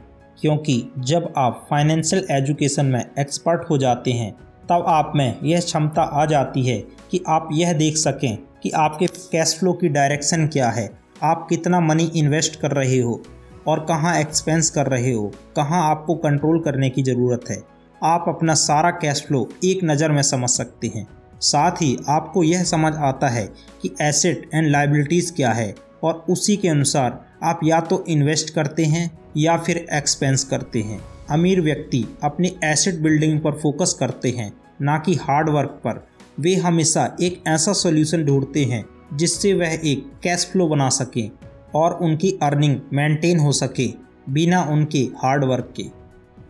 क्योंकि 0.42 0.92
जब 1.00 1.34
आप 1.38 1.66
फाइनेंशियल 1.70 2.26
एजुकेशन 2.32 2.86
में 2.86 3.06
एक्सपर्ट 3.20 3.70
हो 3.70 3.78
जाते 3.78 4.12
हैं, 4.12 4.32
तब 4.70 4.86
आप 4.88 5.12
में 5.16 5.40
यह 5.44 5.60
क्षमता 5.60 6.02
आ 6.02 6.26
जाती 6.26 6.66
है 6.66 6.78
कि 7.12 7.24
आप 7.28 7.50
यह 7.54 7.74
देख 7.74 7.98
सकें 7.98 8.38
कि 8.64 8.70
आपके 8.70 9.08
कैश 9.32 9.56
फ्लो 9.60 9.74
की 9.74 9.90
डायरेक्शन 9.90 10.48
क्या 10.48 10.70
है। 10.70 10.90
आप 11.24 11.46
कितना 11.50 11.80
मनी 11.80 12.12
इन्वेस्ट 12.16 12.60
कर 12.60 12.72
रहे 12.72 13.00
हो 13.00 13.22
और 13.68 13.80
कहाँ 13.80 14.20
एक्सपेंस 14.20 14.70
कर 14.70 14.88
रहे 14.88 15.12
हो, 15.14 15.32
कहाँ 15.56 15.90
आपको 15.90 16.16
कंट्रोल 16.16 16.60
करने 16.60 16.90
की 16.90 17.04
ज़रूरत 17.04 17.50
है। 17.50 17.62
आप 18.02 18.26
अपना 18.28 18.54
सारा 18.54 18.92
कैश 18.92 19.24
फ्लो 19.28 19.48
एक 19.66 19.84
नज़र 19.84 20.12
में 20.12 20.22
समझ 20.22 20.50
सकते 20.50 20.92
हैं। 20.96 21.08
साथ 21.42 21.82
ही 21.82 21.98
आपको 22.10 22.44
यह 22.44 22.64
समझ 22.64 22.94
आता 22.96 23.30
है 23.30 23.46
कि 23.82 23.96
एसेट 24.02 24.50
एंड 24.54 24.68
लाइबिलिटीज़ 24.68 25.34
क्या 25.34 25.52
है 25.52 25.74
और 26.04 26.26
उसी 26.30 26.56
के 26.58 26.68
अनुसार 26.68 27.20
आप 27.44 27.60
या 27.64 27.80
तो 27.82 28.04
इन्वेस्ट 28.08 28.54
करते 28.54 28.86
हैं 28.86 29.10
या 29.38 29.58
फिर 29.58 29.78
एक्सपेंस 29.94 30.44
करते 30.44 30.82
हैं। 30.82 31.02
अमीर 31.30 31.62
व्यक्ति 31.62 32.04
अपने 32.24 32.52
एसेट 32.64 32.96
बिल्डिंग 32.96 33.40
पर 33.40 33.52
फोकस 33.52 33.96
करते 34.00 34.30
हैं, 34.30 34.52
ना 34.82 34.98
कि 34.98 35.16
हार्ड 35.16 35.50
वर्क 35.50 35.82
पर। 35.84 36.06
वे 36.40 36.56
हमेशा 36.56 37.06
एक 37.22 37.42
ऐसा 37.48 37.74
सोल्यूशन 37.74 38.26
ढूंढते 38.26 38.64
हैं 38.66 38.84
जिससे 39.14 39.54
वह 39.54 39.80
एक 39.84 40.12
कैश 40.24 40.46
फ्लो 40.52 40.68
बना 40.68 40.90
सकें 40.90 41.30
और 41.76 41.94
उनकी 41.94 42.32
अर्निंग 42.44 42.80
मेंटेन 42.94 43.40
हो 43.40 43.52
सके 43.52 43.88
बिना 44.30 44.62
उनके 44.64 45.00
हार्ड 45.18 45.44
वर्क 45.44 45.74
के। 45.78 45.84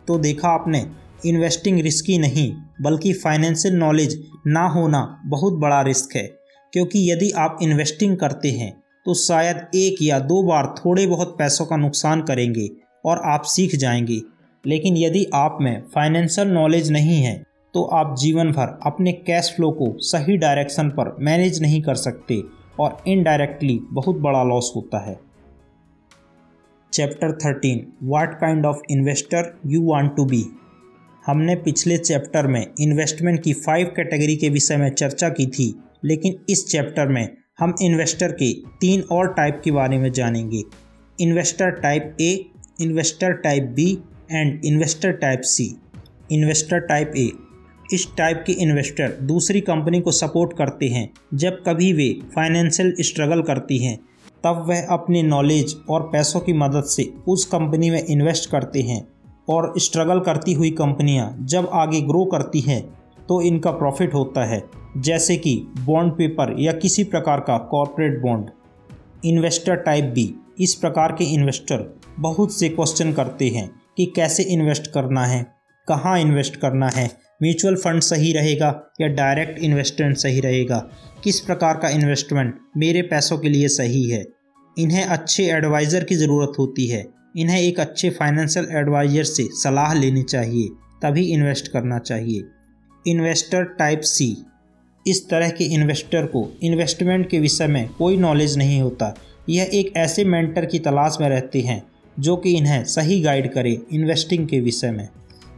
तो 0.07 0.17
देखा 0.17 0.49
आपने 0.49 0.85
इन्वेस्टिंग 1.25 1.79
रिस्की 1.79 2.17
नहीं 2.17 2.53
बल्कि 2.81 3.13
फाइनेंशियल 3.13 3.75
नॉलेज 3.75 4.21
ना 4.47 4.65
होना 4.67 5.21
बहुत 5.25 5.53
बड़ा 5.53 5.81
रिस्क 5.81 6.15
है, 6.15 6.23
क्योंकि 6.73 7.11
यदि 7.11 7.31
आप 7.31 7.57
इन्वेस्टिंग 7.61 8.17
करते 8.17 8.51
हैं 8.51 8.71
तो 9.05 9.13
शायद 9.13 9.65
एक 9.75 10.01
या 10.01 10.19
दो 10.19 10.41
बार 10.43 10.73
थोड़े 10.77 11.05
बहुत 11.07 11.35
पैसों 11.37 11.65
का 11.65 11.75
नुकसान 11.75 12.21
करेंगे 12.21 12.69
और 13.05 13.21
आप 13.25 13.43
सीख 13.45 13.75
जाएँगे। 13.75 14.21
लेकिन 14.65 14.97
यदि 14.97 15.25
आप 15.33 15.57
में 15.61 15.83
फाइनेंशियल 15.95 16.47
नॉलेज 16.47 16.91
नहीं 16.91 17.21
है 17.21 17.35
तो 17.73 17.83
आप 17.93 18.15
जीवन 18.17 18.51
भर 18.51 18.77
अपने 18.85 19.11
कैश 19.11 19.51
फ्लो 19.55 19.71
को 19.71 19.93
सही 20.01 20.37
डायरेक्शन 20.37 20.89
पर 20.89 21.15
मैनेज 21.19 21.61
नहीं 21.61 21.81
कर 21.81 21.95
सकते 21.95 22.41
और 22.79 22.97
इनडायरेक्टली 23.07 23.79
बहुत 23.91 24.17
बड़ा 24.17 24.43
लॉस 24.43 24.71
होता 24.75 24.99
है। 25.05 25.19
Chapter 26.93 27.31
thirteen 27.37 27.85
what 28.03 28.39
kind 28.39 28.65
of 28.65 28.77
investor 28.89 29.53
you 29.65 29.81
want 29.83 30.15
to 30.15 30.25
be 30.25 30.43
हमने 31.25 31.55
पिछले 31.55 31.97
चैप्टर 31.97 32.47
में 32.47 32.65
इन्वेस्टमेंट 32.79 33.41
की 33.43 33.53
फाइव 33.53 33.87
कैटेगरी 33.95 34.35
के 34.35 34.49
विषय 34.49 34.77
में 34.77 34.89
चर्चा 34.89 35.29
की 35.29 35.45
थी, 35.47 35.73
लेकिन 36.05 36.35
इस 36.49 36.65
चैप्टर 36.67 37.07
में 37.07 37.27
हम 37.59 37.75
इन्वेस्टर 37.81 38.31
के 38.31 38.51
तीन 38.81 39.01
और 39.11 39.33
टाइप 39.33 39.61
के 39.63 39.71
बारे 39.71 39.97
में 39.97 40.11
जानेंगे। 40.11 40.63
Investor 41.19 41.71
type 41.71 42.17
A 42.21 42.33
investor 42.81 43.33
type 43.33 43.63
B 43.75 43.91
and 44.31 44.65
investor 44.65 45.11
type 45.11 45.41
C 45.41 45.69
investor 46.31 46.79
type 46.79 47.13
A 47.17 47.29
इस 47.93 48.07
टाइप 48.17 48.43
के 48.47 48.53
इन्वेस्टर 48.53 49.17
दूसरी 49.21 49.61
कंपनी 49.61 49.99
को 50.01 50.11
सपोर्ट 50.11 50.57
करते 50.57 50.87
हैं। 50.87 51.09
जब 51.33 51.63
कभी 51.67 51.91
वे 51.93 52.09
फाइनेंशियल 52.35 52.93
स्ट्रगल 52.99 53.41
करती 53.41 53.77
हैं, 53.77 53.97
तब 54.43 54.65
वह 54.67 54.87
अपने 54.89 55.23
नॉलेज 55.23 55.75
और 55.89 56.01
पैसों 56.03 56.39
की 56.39 56.53
मदद 56.53 56.83
से 56.83 57.11
उस 57.27 57.45
कंपनी 57.45 57.89
में 57.89 58.05
इन्वेस्ट 58.05 58.49
करते 58.49 58.81
हैं। 58.81 59.07
और 59.51 59.73
स्ट्रगल 59.77 60.19
करती 60.19 60.53
हुई 60.53 60.69
कंपनियाँ 60.73 61.35
जब 61.45 61.69
आगे 61.73 62.01
ग्रो 62.01 62.23
करती 62.25 62.59
हैं 62.61 62.81
तो 63.29 63.41
इनका 63.41 63.71
प्रॉफिट 63.71 64.13
होता 64.13 64.45
है। 64.45 64.61
जैसे 64.97 65.35
कि 65.37 65.55
बॉन्ड 65.79 66.13
पेपर 66.13 66.55
या 66.59 66.71
किसी 66.73 67.03
प्रकार 67.05 67.39
का 67.39 67.57
corporate 67.71 68.21
bond 68.21 68.49
investor 69.25 69.75
type 69.75 70.05
B 70.05 70.33
इस 70.59 70.73
प्रकार 70.75 71.11
के 71.11 71.23
इन्वेस्टर 71.33 71.85
बहुत 72.19 72.53
से 72.53 72.69
क्वेश्चन 72.69 73.11
करते 73.13 73.47
हैं 73.49 73.69
कि 73.97 74.05
कैसे 74.15 74.43
इन्वेस्ट 74.45 74.87
करना 74.87 75.25
है, 75.25 75.43
कहाँ 75.87 76.19
इन्वेस्ट 76.19 76.55
करना 76.55 76.89
है 76.89 77.09
म्यूचुअल 77.43 77.75
फंड 77.75 78.01
सही 78.01 78.31
रहेगा 78.33 78.67
या 79.01 79.07
डायरेक्ट 79.09 79.59
इन्वेस्टमेंट 79.59 80.17
सही 80.17 80.39
रहेगा, 80.39 80.77
किस 81.23 81.39
प्रकार 81.39 81.77
का 81.77 81.89
इन्वेस्टमेंट 81.89 82.53
मेरे 82.77 83.01
पैसों 83.03 83.37
के 83.37 83.49
लिए 83.49 83.67
सही 83.69 84.03
है। 84.09 84.25
इन्हें 84.77 85.03
अच्छे 85.05 85.45
एडवाइज़र 85.51 86.03
की 86.03 86.15
ज़रूरत 86.15 86.59
होती 86.59 86.87
है। 86.87 87.01
इन्हें 87.37 87.61
एक 87.61 87.79
अच्छे 87.79 88.09
फाइनेंशियल 88.09 88.67
एडवाइज़र 88.71 89.23
से 89.23 89.47
सलाह 89.51 89.93
लेनी 89.93 90.23
चाहिए, 90.23 90.67
तभी 91.03 91.25
इन्वेस्ट 91.25 91.67
करना 91.67 91.99
चाहिए। 91.99 92.43
इन्वेस्टर 93.07 93.63
टाइप 93.63 94.01
सी 94.01 94.37
इस 95.07 95.29
तरह 95.29 95.49
के 95.49 95.63
इन्वेस्टर 95.63 96.25
को 96.25 96.57
इन्वेस्टमेंट 96.63 97.29
के 97.29 97.39
विषय 97.39 97.67
में 97.67 97.89
कोई 97.89 98.17
नॉलेज 98.17 98.57
नहीं 98.57 98.81
होता। 98.81 99.15
यह 99.49 99.69
एक 99.73 99.93
ऐसे 99.97 100.23
मेंटर 100.23 100.65
की 100.65 100.79
तलाश 100.79 101.17
में 101.21 101.29
रहते 101.29 101.61
हैं, 101.61 101.83
जो 102.19 102.35
कि 102.35 102.51
इन्हें 102.51 102.83
सही 102.83 103.21
गाइड 103.21 103.53
करे 103.53 103.81
इन्वेस्टिंग 103.91 104.47
के 104.47 104.59
विषय 104.59 104.91
में। 104.91 105.09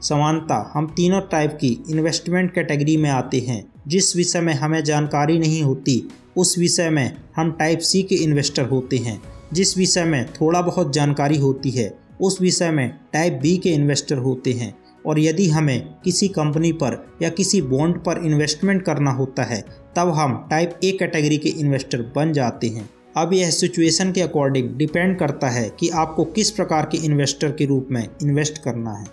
समानता, 0.02 0.72
हम 0.74 0.94
तीनों 0.98 1.22
टाइप 1.22 1.58
की 1.62 1.84
इन्वेस्टमेंट 1.90 2.54
कैटेगरी 2.54 2.98
में 2.98 3.10
आते 3.10 3.40
हैं। 3.40 3.74
जिस 3.88 4.16
विषय 4.16 4.42
में 4.42 4.54
हमें 4.54 4.84
जानकारी 4.84 5.40
नहीं 5.40 5.64
होती, 5.64 6.10
उस 6.38 6.58
विषय 6.58 6.90
में 6.90 7.18
हम 7.36 7.52
टाइप 7.52 7.80
सी 7.80 8.04
के 8.04 8.16
इन्वेस्टर 8.16 8.64
होते 8.64 8.98
हैं। 8.98 9.22
जिस 9.54 9.78
विषय 9.78 10.04
में 10.04 10.34
थोड़ा 10.34 10.62
बहुत 10.62 10.94
जानकारी 10.94 11.38
होती 11.38 11.70
है, 11.70 12.00
उस 12.22 12.42
विषय 12.42 12.72
में 12.72 13.00
टाइप 13.14 13.34
बी 13.34 13.58
के 13.58 13.70
इन्वेस्टर 13.70 14.18
होते 14.18 14.52
हैं। 14.52 14.84
और 15.06 15.20
यदि 15.20 15.50
हमें 15.50 15.96
किसी 16.04 16.28
कंपनी 16.28 16.72
पर 16.72 17.08
या 17.22 17.30
किसी 17.30 17.62
बॉन्ड 17.62 17.96
पर 17.96 18.26
इन्वेस्टमेंट 18.26 18.82
करना 18.82 19.12
होता 19.12 19.44
है, 19.44 19.66
तब 19.96 20.10
हम 20.10 20.48
टाइप 20.50 20.80
ए 20.84 20.92
कैटेगरी 20.92 21.38
के 21.38 21.50
इन्वेस्टर 21.50 22.12
बन 22.16 22.34
जाते 22.34 22.68
हैं। 22.68 22.90
अब 23.18 23.34
यह 23.34 23.50
सिचुएशन 23.50 24.12
के 24.12 24.22
अकॉर्डिंग 24.22 24.70
डिपेंड 24.70 25.20
करता 25.20 25.50
है 25.50 25.72
कि 25.80 25.90
आपको 25.90 26.26
किस 26.26 26.52
प्रकार 26.52 26.86
के 26.86 26.98
इन्वेस्टर 26.98 27.52
के 27.52 27.66
रूप 27.66 27.88
में 27.92 28.08
इन्वेस्ट 28.24 28.58
करना 28.58 28.92
है। 28.92 29.06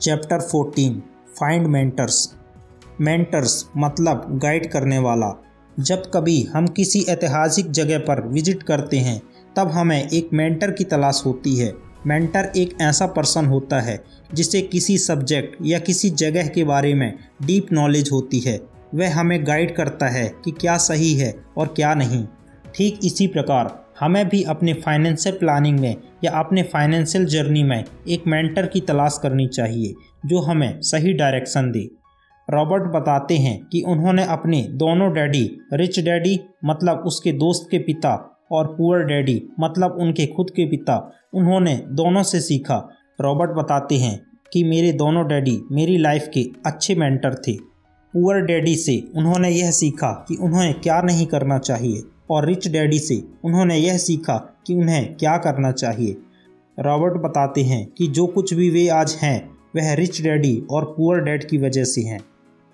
चैप्टर 0.00 0.40
14 0.40 1.02
फाइंड 1.40 1.66
मेंटर्स 1.66 2.34
मेंटर्स 3.00 3.68
मतलब 3.76 4.40
गाइड 4.42 4.70
करने 4.70 4.98
वाला। 4.98 5.44
जब 5.80 6.10
कभी 6.14 6.42
हम 6.42 6.66
किसी 6.66 7.00
ऐतिहासिक 7.08 7.70
जगह 7.70 7.98
पर 7.98 8.26
विज़िट 8.28 8.62
करते 8.62 8.98
हैं, 8.98 9.20
तब 9.56 9.68
हमें 9.68 10.08
एक 10.08 10.30
मेंटर 10.32 10.70
की 10.70 10.84
तलाश 10.84 11.22
होती 11.26 11.56
है। 11.56 11.72
मेंटर 12.06 12.52
एक 12.56 12.76
ऐसा 12.80 13.06
पर्सन 13.06 13.46
होता 13.46 13.80
है, 13.80 14.02
जिसे 14.34 14.60
किसी 14.62 14.98
सब्जेक्ट 14.98 15.56
या 15.62 15.78
किसी 15.78 16.10
जगह 16.10 16.46
के 16.46 16.64
बारे 16.64 16.94
में 16.94 17.12
डीप 17.42 17.72
नॉलेज 17.72 18.10
होती 18.12 18.40
है। 18.40 18.60
वह 18.94 19.14
हमें 19.14 19.46
गाइड 19.46 19.74
करता 19.76 20.08
है 20.08 20.26
कि 20.44 20.50
क्या 20.50 20.76
सही 20.76 21.12
है 21.14 21.34
और 21.56 21.66
क्या 21.66 21.94
नहीं। 21.94 22.24
ठीक 22.74 23.00
इसी 23.04 23.26
प्रकार, 23.26 23.78
हमें 24.00 24.28
भी 24.28 24.42
अपने 24.42 24.72
फाइनेंशियल 24.74 25.36
प्लानिंग 25.36 25.78
में 25.78 25.96
या 26.24 26.30
अपने 26.30 26.62
फाइनेंशियल 26.62 27.24
जर्नी 27.24 27.62
में 27.62 27.84
एक 28.08 28.26
मेंटर 28.26 28.66
की 28.66 28.80
तलाश 28.80 29.18
करनी 29.22 29.46
चाहिए, 29.46 29.94
जो 30.26 30.38
हमें 30.38 30.80
सही 30.80 31.12
डायरेक्शन 31.12 31.70
दे। 31.70 31.88
रॉबर्ट 32.52 32.82
बताते 32.92 33.36
हैं 33.38 33.58
कि 33.66 33.82
उन्होंने 33.82 34.24
अपने 34.24 34.62
दोनों 34.74 35.12
डैडी, 35.12 35.44
रिच 35.72 35.98
डैडी 36.00 36.38
मतलब 36.64 37.02
उसके 37.06 37.32
दोस्त 37.32 37.68
के 37.70 37.78
पिता, 37.78 38.28
और 38.52 38.66
पुअर 38.68 39.04
डैडी 39.04 39.42
मतलब 39.60 39.96
उनके 40.00 40.26
खुद 40.26 40.50
के 40.50 40.64
पिता, 40.66 40.96
उन्होंने 41.34 41.74
दोनों 41.90 42.22
से 42.22 42.40
सीखा। 42.40 42.76
रॉबर्ट 43.20 43.50
बताते 43.50 43.96
हैं 43.96 44.18
कि 44.52 44.62
मेरे 44.64 44.92
दोनों 44.92 45.26
डैडी 45.28 45.58
मेरी 45.72 45.96
लाइफ 45.96 46.28
के 46.34 46.44
अच्छे 46.66 46.94
मेंटर 46.94 47.34
थे। 47.48 47.52
पुअर 48.14 48.40
डैडी 48.40 48.74
से 48.76 48.96
उन्होंने 49.16 49.50
यह 49.50 49.70
सीखा 49.70 50.10
कि 50.28 50.34
उन्हें 50.36 50.72
क्या 50.74 51.00
नहीं 51.02 51.26
करना 51.26 51.58
चाहिए, 51.58 52.02
और 52.30 52.46
रिच 52.46 52.68
डैडी 52.68 52.98
से 52.98 53.22
उन्होंने 53.44 53.76
यह 53.76 53.96
सीखा 53.98 54.36
कि 54.66 54.74
उन्हें 54.74 55.14
क्या 55.14 55.36
करना 55.36 55.70
चाहिए। 55.72 56.16
रॉबर्ट 56.78 57.14
बताते 57.22 57.62
हैं 57.62 57.86
कि 57.98 58.06
जो 58.08 58.26
कुछ 58.26 58.54
भी 58.54 58.68
वे 58.70 58.86
आज 58.88 59.16
हैं, 59.22 59.38
वह 59.76 59.92
रिच 59.94 60.20
डैडी 60.22 60.56
और 60.70 60.84
पुअर 60.96 61.20
डैड 61.20 61.48
की 61.48 61.58
वजह 61.58 61.84
से 61.84 62.00
हैं। 62.00 62.20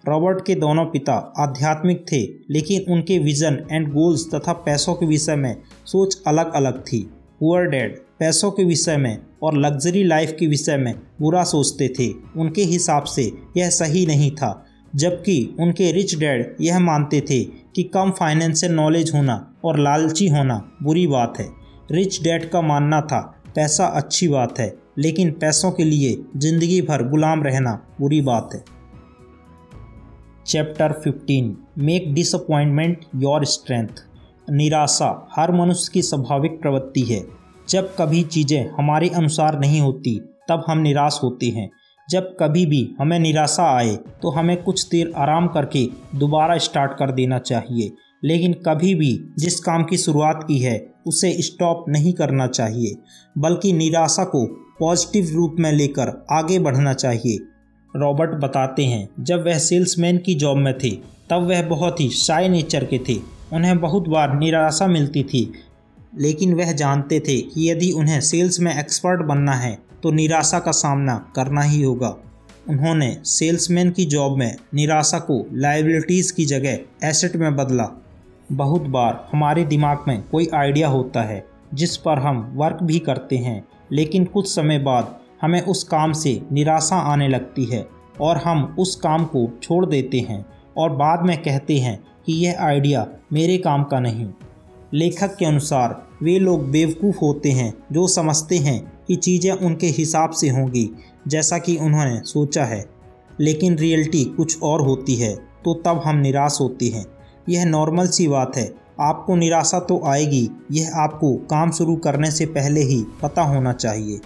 रॉबर्ट 0.08 0.44
के 0.46 0.54
दोनों 0.54 0.84
पिता 0.86 1.12
आध्यात्मिक 1.38 2.04
थे, 2.12 2.22
लेकिन 2.50 2.92
उनके 2.92 3.18
विज़न 3.18 3.58
एंड 3.70 3.92
गोल्स 3.92 4.26
तथा 4.34 4.52
पैसों 4.66 4.94
के 4.94 5.06
विषय 5.06 5.36
में 5.36 5.56
सोच 5.86 6.22
अलग 6.26 6.52
अलग 6.52 6.80
थी। 6.82 7.00
पुअर 7.40 7.66
डैड 7.66 7.96
पैसों 8.18 8.50
के 8.50 8.64
विषय 8.64 8.96
में 8.96 9.18
और 9.42 9.56
लग्जरी 9.56 10.04
लाइफ 10.04 10.34
के 10.38 10.46
विषय 10.46 10.76
में 10.76 10.94
बुरा 11.20 11.42
सोचते 11.44 11.88
थे। 11.98 12.08
उनके 12.36 12.62
हिसाब 12.64 13.04
से 13.06 13.30
यह 13.56 13.68
सही 13.70 14.04
नहीं 14.06 14.30
था, 14.30 14.64
जबकि 14.92 15.56
उनके 15.60 15.90
रिच 15.92 16.14
डैड 16.14 16.56
यह 16.60 16.78
मानते 16.78 17.20
थे 17.20 17.42
कि 17.74 17.82
कम 17.84 18.10
फाइनेंशियल 18.10 18.72
नॉलेज 18.72 19.12
होना 19.14 19.36
और 19.64 19.78
लालची 19.78 20.28
होना 20.28 20.56
बुरी 20.82 21.06
बात 21.06 21.38
है। 21.38 21.48
रिच 21.92 22.22
डैड 22.22 22.48
का 22.50 22.60
मानना 22.62 23.00
था, 23.02 23.20
पैसा 23.54 23.86
अच्छी 23.86 24.28
बात 24.28 24.58
है, 24.58 24.72
लेकिन 24.98 25.30
पैसों 25.30 25.70
के 25.70 25.84
लिए 25.84 26.16
ज़िंदगी 26.36 26.80
भर 26.82 27.08
गुलाम 27.08 27.42
रहना 27.42 27.78
बुरी 28.00 28.20
बात 28.22 28.50
है। 28.54 28.62
Chapter 30.48 30.92
15 31.00 31.56
make 31.78 32.12
disappointment 32.14 33.00
your 33.16 33.44
strength 33.44 33.88
निराशा 34.50 35.08
हर 35.36 35.50
मनुष्य 35.52 35.90
की 35.94 36.02
स्वाभाविक 36.02 36.52
प्रवृत्ति 36.60 37.00
है। 37.00 37.20
जब 37.68 37.90
कभी 37.98 38.22
चीज़ें 38.24 38.70
हमारे 38.70 39.08
अनुसार 39.08 39.58
नहीं 39.60 39.80
होती, 39.80 40.14
तब 40.48 40.64
हम 40.66 40.78
निराश 40.78 41.20
होते 41.22 41.46
हैं। 41.46 41.68
जब 42.08 42.36
कभी 42.40 42.64
भी 42.66 42.80
हमें 43.00 43.18
निराशा 43.18 43.64
आए 43.76 43.96
तो 44.22 44.30
हमें 44.30 44.62
कुछ 44.62 44.88
देर 44.88 45.12
आराम 45.16 45.48
करके 45.48 45.84
दोबारा 46.14 46.56
स्टार्ट 46.58 46.92
कर 46.92 47.10
देना 47.10 47.38
चाहिए। 47.38 47.92
लेकिन 48.24 48.52
कभी 48.52 48.94
भी 48.94 49.12
जिस 49.38 49.60
काम 49.60 49.84
की 49.84 49.96
शुरुआत 49.96 50.44
की 50.48 50.58
है, 50.58 50.94
उसे 51.06 51.32
स्टॉप 51.42 51.84
नहीं 51.88 52.12
करना 52.12 52.46
चाहिए। 52.46 52.94
बल्कि 53.38 53.72
निराशा 53.72 54.24
को 54.24 54.46
पॉजिटिव 54.80 55.34
रूप 55.34 55.56
में 55.58 55.72
लेकर 55.72 56.26
आगे 56.32 56.58
बढ़ना 56.58 56.94
चाहिए। 56.94 57.38
रॉबर्ट 57.94 58.30
बताते 58.40 58.84
हैं, 58.84 59.08
जब 59.20 59.44
वह 59.46 59.58
सेल्समैन 59.58 60.18
की 60.18 60.34
जॉब 60.34 60.56
में 60.56 60.72
थे, 60.78 60.90
तब 61.30 61.48
वह 61.48 61.62
बहुत 61.62 62.00
ही 62.00 62.08
शाय 62.10 62.48
नेचर 62.48 62.84
के 62.84 62.98
थे। 63.08 63.16
उन्हें 63.52 63.78
बहुत 63.80 64.08
बार 64.08 64.38
निराशा 64.38 64.86
मिलती 64.86 65.22
थी, 65.22 65.52
लेकिन 66.18 66.54
वह 66.54 66.72
जानते 66.72 67.20
थे 67.20 67.40
कि 67.40 67.68
यदि 67.70 67.90
उन्हें 67.92 68.20
सेल्स 68.20 68.60
में 68.60 68.74
एक्सपर्ट 68.74 69.20
बनना 69.20 69.52
है 69.52 69.78
तो 70.02 70.10
निराशा 70.10 70.58
का 70.58 70.70
सामना 70.70 71.14
करना 71.36 71.62
ही 71.62 71.82
होगा। 71.82 72.16
उन्होंने 72.68 73.16
सेल्समैन 73.24 73.90
की 73.90 74.04
जॉब 74.04 74.36
में 74.38 74.56
निराशा 74.74 75.18
को 75.18 75.44
लाइबिलिटीज़ 75.52 76.32
की 76.32 76.44
जगह 76.44 77.08
एसेट 77.08 77.36
में 77.36 77.56
बदला। 77.56 77.88
बहुत 78.52 78.82
बार 78.88 79.28
हमारे 79.32 79.64
दिमाग 79.64 80.04
में 80.08 80.22
कोई 80.22 80.48
आइडिया 80.54 80.88
होता 80.88 81.22
है, 81.22 81.44
जिस 81.74 81.96
पर 81.96 82.18
हम 82.18 82.52
वर्क 82.54 82.78
भी 82.82 82.98
करते 82.98 83.36
हैं, 83.36 83.62
लेकिन 83.92 84.24
कुछ 84.24 84.48
समय 84.48 84.78
बाद 84.78 85.18
हमें 85.42 85.60
उस 85.62 85.82
काम 85.84 86.12
से 86.12 86.40
निराशा 86.52 86.96
आने 86.96 87.28
लगती 87.28 87.64
है 87.64 87.86
और 88.20 88.36
हम 88.36 88.76
उस 88.78 88.94
काम 88.96 89.24
को 89.24 89.48
छोड़ 89.62 89.84
देते 89.86 90.20
हैं 90.20 90.44
और 90.76 90.90
बाद 90.90 91.22
में 91.22 91.36
कहते 91.42 91.78
हैं 91.78 91.98
कि 92.26 92.32
यह 92.32 92.56
आइडिया 92.60 93.06
मेरे 93.32 93.58
काम 93.58 93.84
का 93.84 94.00
नहीं। 94.00 94.28
लेखक 94.94 95.36
के 95.36 95.44
अनुसार, 95.44 96.06
वे 96.22 96.38
लोग 96.38 96.70
बेवकूफ़ 96.70 97.16
होते 97.16 97.50
हैं 97.50 97.72
जो 97.92 98.06
समझते 98.08 98.56
हैं 98.56 98.92
कि 99.08 99.16
चीज़ें 99.16 99.52
उनके 99.52 99.86
हिसाब 99.86 100.30
से 100.30 100.48
होंगी, 100.48 100.90
जैसा 101.28 101.58
कि 101.58 101.76
उन्होंने 101.76 102.20
सोचा 102.24 102.64
है। 102.64 102.84
लेकिन 103.40 103.78
रियलिटी 103.78 104.24
कुछ 104.24 104.62
और 104.62 104.82
होती 104.82 105.14
है 105.14 105.34
तो 105.64 105.74
तब 105.74 106.02
हम 106.04 106.16
निराश 106.16 106.58
होते 106.60 106.86
हैं। 106.86 107.04
यह 107.48 107.64
नॉर्मल 107.64 108.06
सी 108.06 108.28
बात 108.28 108.56
है। 108.56 108.74
आपको 109.00 109.36
निराशा 109.36 109.78
तो 109.80 110.00
आएगी, 110.04 110.48
यह 110.72 110.90
आपको 110.96 111.34
काम 111.50 111.70
शुरू 111.70 111.96
करने 111.96 112.30
से 112.30 112.46
पहले 112.46 112.80
ही 112.80 113.04
पता 113.22 113.42
होना 113.42 113.72
चाहिए। 113.72 114.20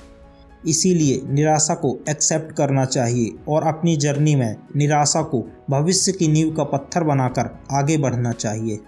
इसीलिए 0.68 1.20
निराशा 1.28 1.74
को 1.74 1.98
एक्सेप्ट 2.08 2.56
करना 2.56 2.84
चाहिए 2.84 3.30
और 3.48 3.62
अपनी 3.62 3.96
जर्नी 3.96 4.34
में 4.34 4.56
निराशा 4.76 5.22
को 5.22 5.48
भविष्य 5.70 6.12
की 6.12 6.28
नींव 6.28 6.54
का 6.54 6.64
पत्थर 6.64 7.04
बनाकर 7.04 7.58
आगे 7.70 7.98
बढ़ना 7.98 8.32
चाहिए। 8.32 8.78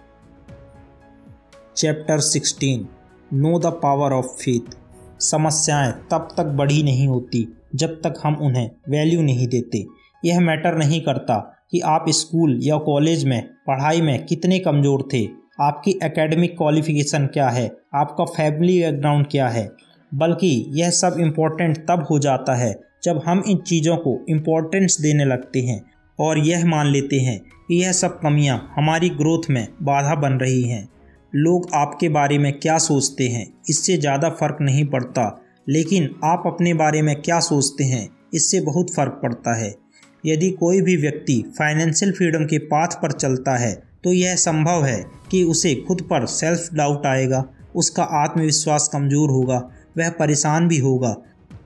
Chapter 1.76 2.20
16 2.20 2.86
know 3.32 3.58
the 3.58 3.66
power 3.66 4.12
of 4.12 4.26
faith 4.26 4.76
समस्याएँ 5.20 5.92
तब 5.92 6.28
तक 6.36 6.44
बड़ी 6.44 6.82
नहीं 6.82 7.08
होती 7.08 7.48
जब 7.74 7.88
तक 7.88 8.14
हम 8.22 8.34
उन्हें 8.34 8.70
वैल्यू 8.88 9.22
नहीं 9.22 9.48
देते। 9.48 9.86
यह 10.24 10.40
मैटर 10.40 10.76
नहीं 10.76 11.00
करता 11.00 11.66
कि 11.70 11.80
आप 11.80 12.04
स्कूल 12.08 12.60
या 12.62 12.76
कॉलेज 12.76 13.24
में 13.24 13.48
पढ़ाई 13.66 14.00
में 14.00 14.26
कितने 14.26 14.58
कमज़ोर 14.58 15.08
थे। 15.12 15.28
आपकी 15.60 15.90
एकेडमिक 16.02 16.56
क्वालिफिकेशन 16.56 17.26
क्या 17.26 17.48
है? 17.48 17.76
आपका 17.94 18.24
फैमिली 18.24 18.82
बैकग्राउंड 18.82 19.26
क्या 19.26 19.48
है? 19.48 19.70
बल्कि 20.14 20.50
यह 20.72 20.90
सब 20.92 21.16
इम्पोर्टेंट 21.20 21.78
तब 21.88 22.06
हो 22.10 22.18
जाता 22.18 22.54
है 22.54 22.74
जब 23.04 23.20
हम 23.26 23.42
इन 23.48 23.58
चीज़ों 23.58 23.96
को 23.96 24.18
इम्पोर्टेंस 24.28 25.00
देने 25.00 25.24
लगते 25.24 25.60
हैं 25.60 25.80
और 26.18 26.38
यह 26.38 26.64
मान 26.66 26.86
लेते 26.86 27.20
हैं 27.20 27.38
कि 27.68 27.74
यह 27.74 27.92
सब 27.92 28.18
कमियाँ 28.20 28.58
हमारी 28.76 29.08
ग्रोथ 29.12 29.50
में 29.50 29.66
बाधा 29.82 30.14
बन 30.14 30.32
रही 30.32 30.62
हैं। 30.62 30.88
लोग 31.32 31.68
आपके 31.74 32.08
बारे 32.08 32.38
में 32.38 32.52
क्या 32.52 32.76
सोचते 32.78 33.28
हैं, 33.28 33.46
इससे 33.70 33.96
ज़्यादा 33.96 34.28
फ़र्क 34.30 34.58
नहीं 34.60 34.84
पड़ता, 34.86 35.24
लेकिन 35.68 36.08
आप 36.24 36.42
अपने 36.46 36.74
बारे 36.74 37.02
में 37.02 37.14
क्या 37.16 37.40
सोचते 37.40 37.84
हैं, 37.84 38.08
इससे 38.34 38.60
बहुत 38.60 38.90
फ़र्क 38.90 39.18
पड़ता 39.22 39.56
है। 39.56 39.74
यदि 40.24 40.50
कोई 40.50 40.80
भी 40.80 40.96
व्यक्ति 40.96 41.42
फाइनेंशियल 41.58 42.12
फ्रीडम 42.12 42.44
के 42.44 42.58
पाथ 42.66 43.00
पर 43.02 43.12
चलता 43.12 43.56
है 43.56 43.74
तो 44.04 44.12
यह 44.12 44.34
संभव 44.36 44.84
है 44.84 45.04
कि 45.30 45.42
उसे 45.44 45.74
खुद 45.88 46.00
पर 46.02 46.26
सेल्फ 46.26 46.68
डाउट 46.74 47.06
आएगा, 47.06 47.44
उसका 47.74 48.02
आत्मविश्वास 48.14 48.88
कमज़ोर 48.92 49.30
होगा 49.30 49.58
वह 49.98 50.10
परेशान 50.10 50.68
भी 50.68 50.78
होगा। 50.78 51.16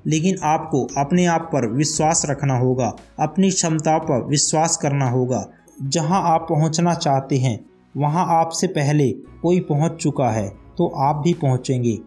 लेकिन 0.07 0.37
आपको 0.43 0.87
अपने 0.99 1.27
आप 1.27 1.51
पर 1.53 1.67
विश्वास 1.67 2.27
रखना 2.31 2.59
होगा। 2.59 2.93
अपनी 3.21 3.51
क्षमता 3.51 3.99
पर 3.99 4.25
विश्वास 4.25 4.77
करना 4.77 5.11
होगा। 5.11 5.45
जहाँ 5.83 6.23
आप 6.25 6.47
पहुँचना 6.49 6.95
चाहते 6.95 7.37
हैं, 7.37 7.65
वहाँ 7.97 8.27
आपसे 8.41 8.67
पहले 8.67 9.09
कोई 9.43 9.61
पहुँच 9.61 9.93
चुका 9.93 10.31
है 10.31 10.49
तो 10.79 10.93
आप 10.97 11.17
भी 11.17 11.35
पहुँचेंगे। 11.35 11.99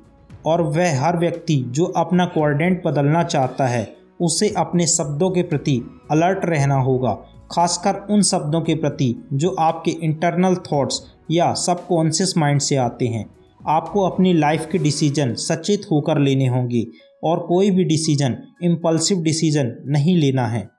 और 0.45 0.61
वह 0.61 1.05
हर 1.05 1.17
व्यक्ति 1.17 1.65
जो 1.67 1.85
अपना 1.85 2.25
कोऑर्डिनेट 2.25 2.81
बदलना 2.85 3.23
चाहता 3.23 3.67
है, 3.67 3.95
उसे 4.21 4.49
अपने 4.57 4.87
शब्दों 4.87 5.29
के 5.31 5.41
प्रति 5.41 5.81
अलर्ट 6.11 6.45
रहना 6.45 6.75
होगा। 6.75 7.13
खासकर 7.51 8.13
उन 8.13 8.21
शब्दों 8.21 8.61
के 8.61 8.75
प्रति 8.75 9.15
जो 9.33 9.49
आपके 9.59 9.91
इंटरनल 9.91 10.55
थॉट्स 10.55 11.01
या 11.31 11.53
सबकॉन्शियस 11.53 12.33
माइंड 12.37 12.61
से 12.61 12.75
आते 12.75 13.07
हैं। 13.07 13.25
आपको 13.67 14.01
अपनी 14.01 14.33
लाइफ 14.33 14.67
के 14.71 14.77
डिसीज़न 14.77 15.33
सचेत 15.33 15.81
होकर 15.91 16.19
लेने 16.19 16.47
होंगे 16.47 16.85
और 17.23 17.39
कोई 17.39 17.71
भी 17.71 17.83
डिसीज़न 17.83 18.37
इम्पल्सिव 18.63 19.21
डिसीज़न 19.21 19.75
नहीं 19.85 20.17
लेना 20.17 20.47
है। 20.47 20.69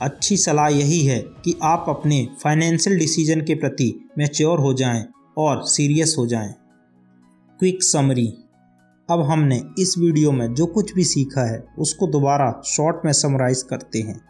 अच्छी 0.00 0.36
सलाह 0.36 0.68
यही 0.68 1.00
है 1.06 1.18
कि 1.44 1.58
आप 1.62 1.84
अपने 1.88 2.28
फाइनेंशियल 2.42 2.98
डिसीज़न 2.98 3.40
के 3.40 3.54
प्रति 3.54 4.08
मैच्योर 4.18 4.58
हो 4.58 4.72
जाएँ 4.74 5.04
और 5.38 5.62
सीरियस 5.62 6.14
हो 6.18 6.26
जाएँ। 6.26 6.54
क्विक 7.60 7.82
समरी 7.82 8.34
अब 9.10 9.20
हमने 9.20 9.62
इस 9.78 9.94
वीडियो 9.98 10.32
में 10.32 10.54
जो 10.54 10.66
कुछ 10.66 10.94
भी 10.94 11.04
सीखा 11.04 11.50
है, 11.50 11.64
उसको 11.78 12.06
दोबारा 12.06 12.62
शॉर्ट 12.66 12.96
में 13.04 13.12
समराइज 13.12 13.62
करते 13.62 13.98
हैं। 13.98 14.20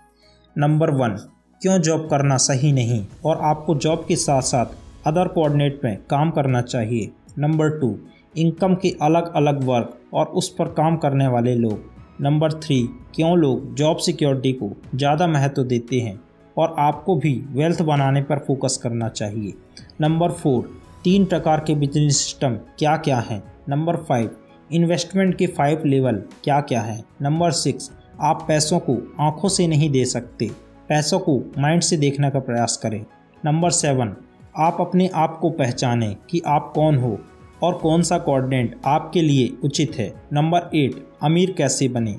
नंबर 0.59 0.91
वन 0.91 1.17
क्यों 1.63 1.79
जॉब 1.79 2.09
करना 2.11 2.37
सही 2.37 2.73
नहीं 2.73 3.07
और 3.25 3.39
आपको 3.43 3.75
जॉब 3.75 4.05
के 4.09 4.17
साथ 4.17 4.43
साथ 4.43 4.67
अदर 5.07 5.29
कोऑर्डिनेट 5.29 5.81
में 5.85 5.99
काम 6.11 6.31
करना 6.31 6.63
चाहिए? 6.63 7.11
नंबर 7.39 7.69
टू 7.71 7.97
इनकम 8.37 8.75
के 8.75 8.95
अलग 9.03 9.33
अलग 9.37 9.63
वर्क 9.65 9.99
और 10.15 10.27
उस 10.27 10.49
पर 10.49 10.69
काम 10.73 10.97
करने 10.97 11.27
वाले 11.29 11.55
लोग। 11.55 11.91
नंबर 12.21 12.53
थ्री 12.53 12.81
क्यों 13.15 13.37
लोग 13.39 13.75
जॉब 13.75 13.97
सिक्योरिटी 13.97 14.53
को 14.53 14.71
ज़्यादा 14.95 15.27
महत्व 15.27 15.63
देते 15.65 16.01
हैं 16.01 16.19
और 16.57 16.75
आपको 16.79 17.17
भी 17.17 17.35
वेल्थ 17.51 17.83
बनाने 17.83 18.23
पर 18.23 18.39
फोकस 18.39 18.79
करना 18.83 19.09
चाहिए? 19.09 19.55
नंबर 20.01 20.31
फोर 20.33 20.71
तीन 21.05 21.25
प्रकार 21.25 21.61
के 21.61 21.75
बिज़नेस 21.75 22.17
सिस्टम 22.17 22.55
क्या 22.79 22.97
क्या 22.97 23.19
हैं? 23.21 23.43
नंबर 23.69 23.97
फाइव 23.99 24.31
इन्वेस्टमेंट 24.73 25.35
के 25.39 25.47
फाइव 25.47 25.83
लेवल 25.87 26.23
क्या 26.45 26.61
क्या 26.61 26.81
हैं? 26.83 27.03
नंबर 27.23 27.51
सिक्स 27.53 27.91
आप 28.23 28.45
पैसों 28.49 28.79
को 28.81 28.97
आँखों 29.21 29.49
से 29.49 29.67
नहीं 29.67 29.91
दे 29.91 30.05
सकते। 30.05 30.51
पैसों 30.89 31.19
को 31.19 31.39
माइंड 31.59 31.83
से 31.83 31.97
देखने 31.97 32.31
का 32.31 32.39
प्रयास 32.41 32.77
करें। 32.77 33.05
नंबर 33.45 33.71
सेवन 33.71 34.17
आप 34.59 34.77
अपने 34.81 35.09
आप 35.15 35.39
को 35.41 35.51
पहचानें 35.51 36.17
कि 36.31 36.43
आप 36.47 36.73
कौन 36.75 36.97
हो 36.97 37.19
और 37.63 37.75
कौन 37.75 38.03
सा 38.03 38.19
कोऑर्डिनेट 38.19 38.81
आपके 38.87 39.23
लिए 39.23 39.57
उचित 39.65 39.93
है। 39.95 40.23
नंबर 40.33 40.77
एट 40.77 41.09
अमीर 41.23 41.55
कैसे 41.59 41.89
बने? 41.89 42.17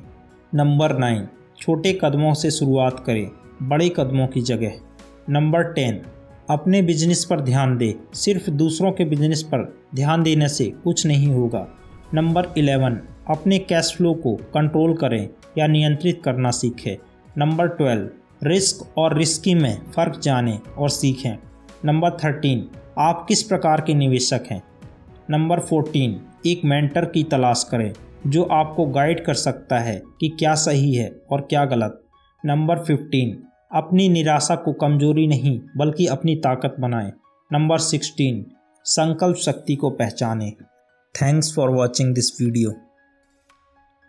नंबर 0.55 0.97
नाइन 0.97 1.27
छोटे 1.59 1.99
कदमों 2.03 2.33
से 2.33 2.51
शुरुआत 2.51 3.03
करें, 3.05 3.31
बड़े 3.61 3.89
कदमों 3.89 4.27
की 4.27 4.41
जगह। 4.41 4.73
नंबर 5.29 5.63
टेन 5.63 6.01
अपने 6.49 6.81
बिज़नेस 6.81 7.25
पर 7.25 7.39
ध्यान 7.39 7.77
दें। 7.77 7.93
सिर्फ़ 8.13 8.49
दूसरों 8.49 8.91
के 8.91 9.05
बिज़नेस 9.05 9.43
पर 9.43 9.79
ध्यान 9.95 10.23
देने 10.23 10.47
से 10.47 10.65
कुछ 10.83 11.05
नहीं 11.05 11.27
होगा। 11.27 11.67
नंबर 12.13 12.47
इलेवन 12.57 13.01
अपने 13.29 13.59
कैश 13.59 13.93
फ्लो 13.97 14.13
को 14.13 14.35
कंट्रोल 14.35 14.93
करें 14.93 15.29
या 15.57 15.67
नियंत्रित 15.67 16.21
करना 16.25 16.51
सीखें। 16.51 16.97
नंबर 17.37 17.67
ट्वेल्व 17.67 18.09
रिस्क 18.43 18.97
और 18.97 19.17
रिस्की 19.17 19.55
में 19.55 19.91
फ़र्क 19.91 20.19
जानें 20.19 20.59
और 20.77 20.89
सीखें। 20.89 21.37
नंबर 21.87 22.11
थर्टीन, 22.11 22.69
आप 22.97 23.25
किस 23.29 23.43
प्रकार 23.43 23.81
के 23.81 23.93
निवेशक 23.93 24.41
हैं? 24.51 24.63
नंबर 25.29 25.59
फोर्टीन, 25.59 26.21
एक 26.45 26.61
मेंटर 26.65 27.05
की 27.05 27.23
तलाश 27.23 27.67
करें, 27.71 27.93
जो 28.27 28.43
आपको 28.43 28.85
गाइड 28.85 29.25
कर 29.25 29.33
सकता 29.33 29.79
है 29.79 30.01
कि 30.19 30.29
क्या 30.29 30.55
सही 30.55 30.95
है 30.95 31.21
और 31.31 31.41
क्या 31.41 31.65
गलत। 31.65 32.03
नंबर 32.45 32.79
फिफ्टीन, 32.79 33.43
अपनी 33.71 34.09
निराशा 34.09 34.55
को 34.55 34.73
कमज़ोरी 34.73 35.27
नहीं, 35.27 35.61
बल्कि 35.77 36.07
अपनी 36.07 36.35
ताकत 36.35 36.75
बनाएँ। 36.79 37.11
नंबर 37.53 37.77
सिक्सटीन, 37.77 38.45
संकल्प 38.83 39.37
शक्ति 39.37 39.75
को 39.75 39.89
पहचानें। 39.89 40.51
Thanks 41.21 41.55
for 41.55 41.69
watching 41.69 42.15
this 42.15 42.41
video 42.41 42.71